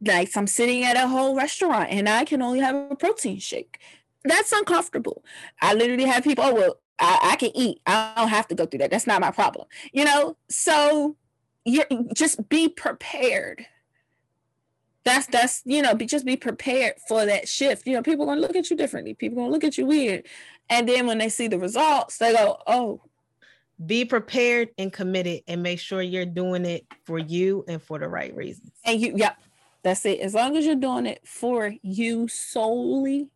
[0.00, 3.80] Like I'm sitting at a whole restaurant and I can only have a protein shake.
[4.24, 5.24] That's uncomfortable.
[5.60, 7.80] I literally have people, oh, well, I, I can eat.
[7.84, 8.90] I don't have to go through that.
[8.90, 9.66] That's not my problem.
[9.92, 11.16] You know, so
[11.64, 13.66] you're just be prepared.
[15.04, 17.86] That's that's you know, be just be prepared for that shift.
[17.86, 19.14] You know, people gonna look at you differently.
[19.14, 20.26] People gonna look at you weird.
[20.70, 23.02] And then when they see the results, they go, Oh,
[23.84, 28.06] be prepared and committed and make sure you're doing it for you and for the
[28.06, 28.70] right reasons.
[28.84, 29.36] And you, yep,
[29.82, 30.20] that's it.
[30.20, 33.28] As long as you're doing it for you solely,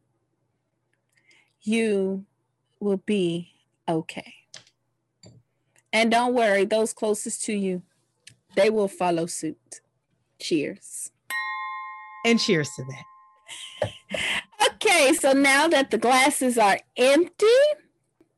[1.62, 2.24] you
[2.78, 3.55] will be
[3.88, 4.34] okay.
[5.92, 7.82] And don't worry, those closest to you,
[8.54, 9.80] they will follow suit.
[10.38, 11.10] Cheers.
[12.24, 13.90] And cheers to that.
[14.72, 17.46] okay, so now that the glasses are empty,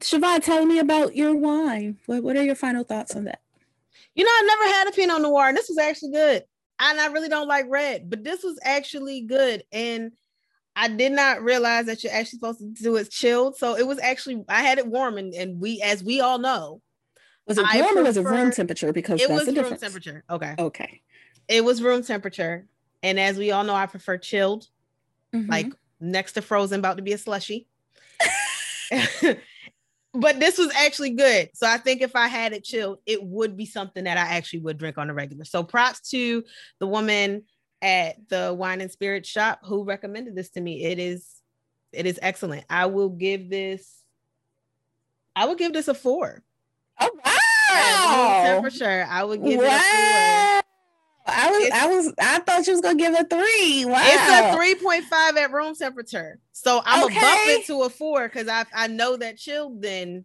[0.00, 1.98] Siobhan, tell me about your wine.
[2.06, 3.40] What, what are your final thoughts on that?
[4.14, 6.44] You know, I've never had a Pinot Noir, and this was actually good.
[6.80, 9.64] And I really don't like red, but this was actually good.
[9.72, 10.12] And
[10.80, 13.56] I did not realize that you're actually supposed to do it chilled.
[13.56, 16.80] So it was actually I had it warm, and, and we, as we all know,
[17.48, 18.92] was it warm prefer, or was it room temperature?
[18.92, 19.80] Because it was room difference.
[19.80, 20.22] temperature.
[20.30, 20.54] Okay.
[20.56, 21.00] Okay.
[21.48, 22.66] It was room temperature,
[23.02, 24.68] and as we all know, I prefer chilled,
[25.34, 25.50] mm-hmm.
[25.50, 27.66] like next to frozen, about to be a slushy.
[30.14, 31.50] but this was actually good.
[31.54, 34.60] So I think if I had it chilled, it would be something that I actually
[34.60, 35.44] would drink on a regular.
[35.44, 36.44] So props to
[36.78, 37.42] the woman
[37.80, 40.84] at the wine and spirit shop who recommended this to me.
[40.84, 41.26] It is
[41.92, 42.64] it is excellent.
[42.68, 44.02] I will give this
[45.36, 46.42] I would give this a four.
[47.00, 48.60] Oh wow.
[48.62, 49.04] For sure.
[49.04, 49.66] I would give wow.
[49.66, 50.62] it a four.
[51.30, 53.84] I was, it's, I was, I thought you was gonna give a three.
[53.84, 56.38] Wow, it's a three point five at room temperature.
[56.52, 57.14] So I'm okay.
[57.14, 59.82] gonna bump it to a four because I I know that chilled.
[59.82, 60.24] Then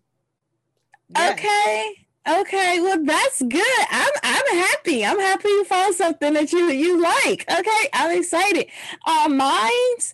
[1.10, 1.32] yeah.
[1.34, 3.86] okay, okay, well that's good.
[3.89, 5.05] I'm I'm happy.
[5.05, 7.45] I'm happy you found something that you you like.
[7.51, 8.67] Okay, I'm excited.
[9.05, 10.13] Uh, mine's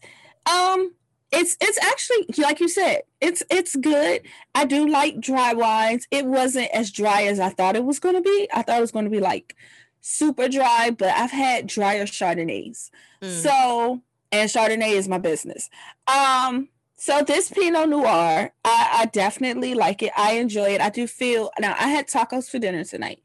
[0.50, 0.94] um
[1.32, 4.22] it's it's actually like you said it's it's good
[4.56, 8.16] i do like dry wines it wasn't as dry as i thought it was going
[8.16, 9.56] to be i thought it was going to be like
[10.02, 12.90] super dry, but I've had drier Chardonnays.
[13.22, 13.30] Mm.
[13.30, 14.02] So,
[14.32, 15.70] and Chardonnay is my business.
[16.08, 16.70] Um,
[17.00, 20.12] so this Pinot Noir, I, I, definitely like it.
[20.18, 20.82] I enjoy it.
[20.82, 23.22] I do feel now I had tacos for dinner tonight,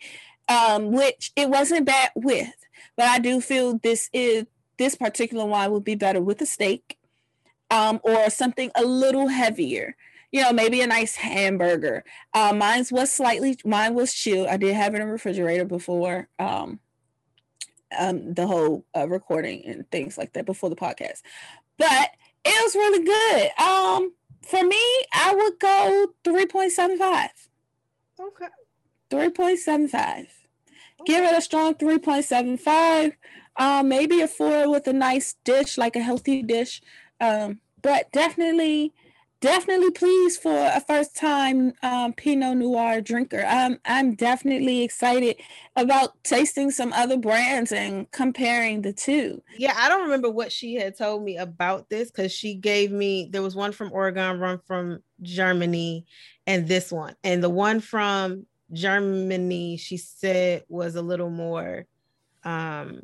[0.48, 2.54] um, which it wasn't bad with,
[2.96, 4.46] but I do feel this is
[4.78, 6.98] this particular wine would be better with a steak,
[7.70, 9.96] um, or something a little heavier
[10.34, 12.02] you know, maybe a nice hamburger.
[12.32, 14.48] Uh, mine was slightly, mine was chilled.
[14.48, 16.80] I did have it in the refrigerator before um,
[17.96, 21.22] um, the whole uh, recording and things like that before the podcast.
[21.78, 22.10] But
[22.44, 23.50] it was really good.
[23.62, 24.82] Um, for me,
[25.12, 27.28] I would go 3.75.
[28.20, 28.46] Okay.
[29.10, 29.94] 3.75.
[30.20, 30.26] Okay.
[31.06, 33.12] Give it a strong 3.75.
[33.56, 36.82] Um, maybe a four with a nice dish, like a healthy dish.
[37.20, 38.92] Um, but definitely
[39.44, 43.44] definitely pleased for a first time um, Pinot Noir drinker.
[43.46, 45.36] I'm, I'm definitely excited
[45.76, 49.42] about tasting some other brands and comparing the two.
[49.58, 53.28] Yeah, I don't remember what she had told me about this because she gave me,
[53.30, 56.06] there was one from Oregon, one from Germany,
[56.46, 57.14] and this one.
[57.22, 61.84] And the one from Germany, she said was a little more
[62.44, 63.00] um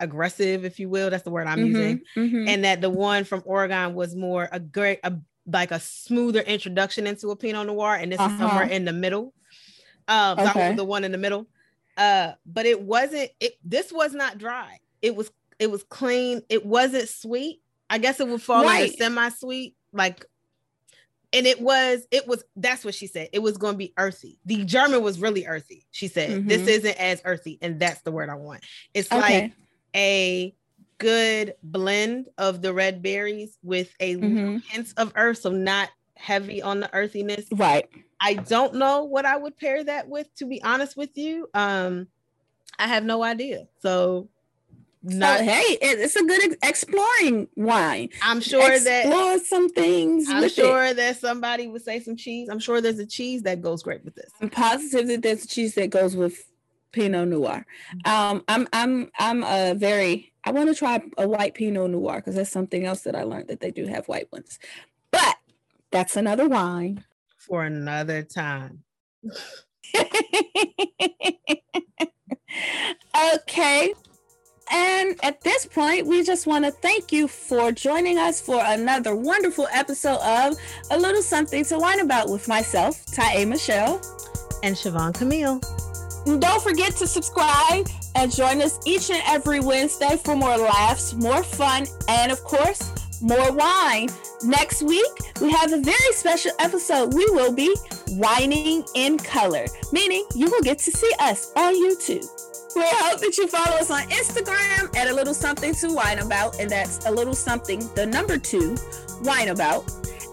[0.00, 2.48] aggressive if you will that's the word i'm mm-hmm, using mm-hmm.
[2.48, 5.12] and that the one from oregon was more a great a
[5.50, 8.32] like a smoother introduction into a Pinot Noir, and this uh-huh.
[8.32, 9.32] is somewhere in the middle.
[10.06, 10.74] Um, okay.
[10.74, 11.46] the one in the middle.
[11.96, 13.30] Uh, but it wasn't.
[13.40, 14.78] It this was not dry.
[15.02, 16.42] It was it was clean.
[16.48, 17.60] It wasn't sweet.
[17.90, 18.82] I guess it would fall right.
[18.82, 20.24] under semi-sweet, like
[21.32, 24.38] and it was it was that's what she said it was going to be earthy
[24.46, 26.48] the german was really earthy she said mm-hmm.
[26.48, 29.42] this isn't as earthy and that's the word i want it's okay.
[29.42, 29.52] like
[29.94, 30.54] a
[30.98, 34.56] good blend of the red berries with a mm-hmm.
[34.68, 37.88] hint of earth so not heavy on the earthiness right
[38.20, 42.08] i don't know what i would pair that with to be honest with you um
[42.78, 44.28] i have no idea so
[45.02, 48.08] not, so, hey, it's a good exploring wine.
[48.20, 50.28] I'm sure Explore that explore some things.
[50.28, 50.96] I'm sure it.
[50.96, 52.48] that somebody would say some cheese.
[52.48, 54.30] I'm sure there's a cheese that goes great with this.
[54.40, 56.50] I'm positive that there's a cheese that goes with
[56.90, 57.64] Pinot Noir.
[58.04, 62.34] Um, I'm I'm I'm a very I want to try a white Pinot Noir because
[62.36, 64.58] that's something else that I learned that they do have white ones.
[65.10, 65.36] But
[65.90, 67.04] that's another wine
[67.36, 68.82] for another time.
[73.34, 73.92] okay.
[74.72, 79.14] And at this point, we just want to thank you for joining us for another
[79.14, 80.56] wonderful episode of
[80.90, 83.96] A Little Something to Wine About with myself, Ty Michelle,
[84.62, 85.60] and Siobhan Camille.
[86.38, 91.42] Don't forget to subscribe and join us each and every Wednesday for more laughs, more
[91.42, 94.08] fun, and of course, more wine.
[94.44, 97.14] Next week, we have a very special episode.
[97.14, 97.74] We will be
[98.10, 102.24] whining in color, meaning you will get to see us on YouTube.
[102.76, 106.60] We hope that you follow us on Instagram at a little something to wine about,
[106.60, 108.76] and that's a little something, the number two,
[109.22, 109.90] wine about.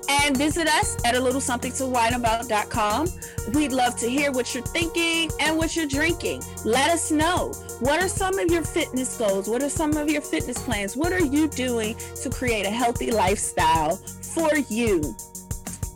[0.10, 3.08] And visit us at a little something to wine about.com.
[3.54, 6.44] We'd love to hear what you're thinking and what you're drinking.
[6.64, 7.52] Let us know.
[7.80, 9.50] What are some of your fitness goals?
[9.50, 10.96] What are some of your fitness plans?
[10.96, 15.16] What are you doing to create a healthy lifestyle for you?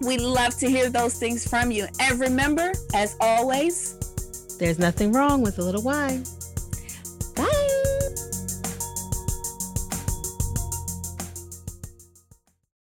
[0.02, 1.88] We'd love to hear those things from you.
[2.00, 3.96] And remember, as always,
[4.58, 6.24] there's nothing wrong with a little wine.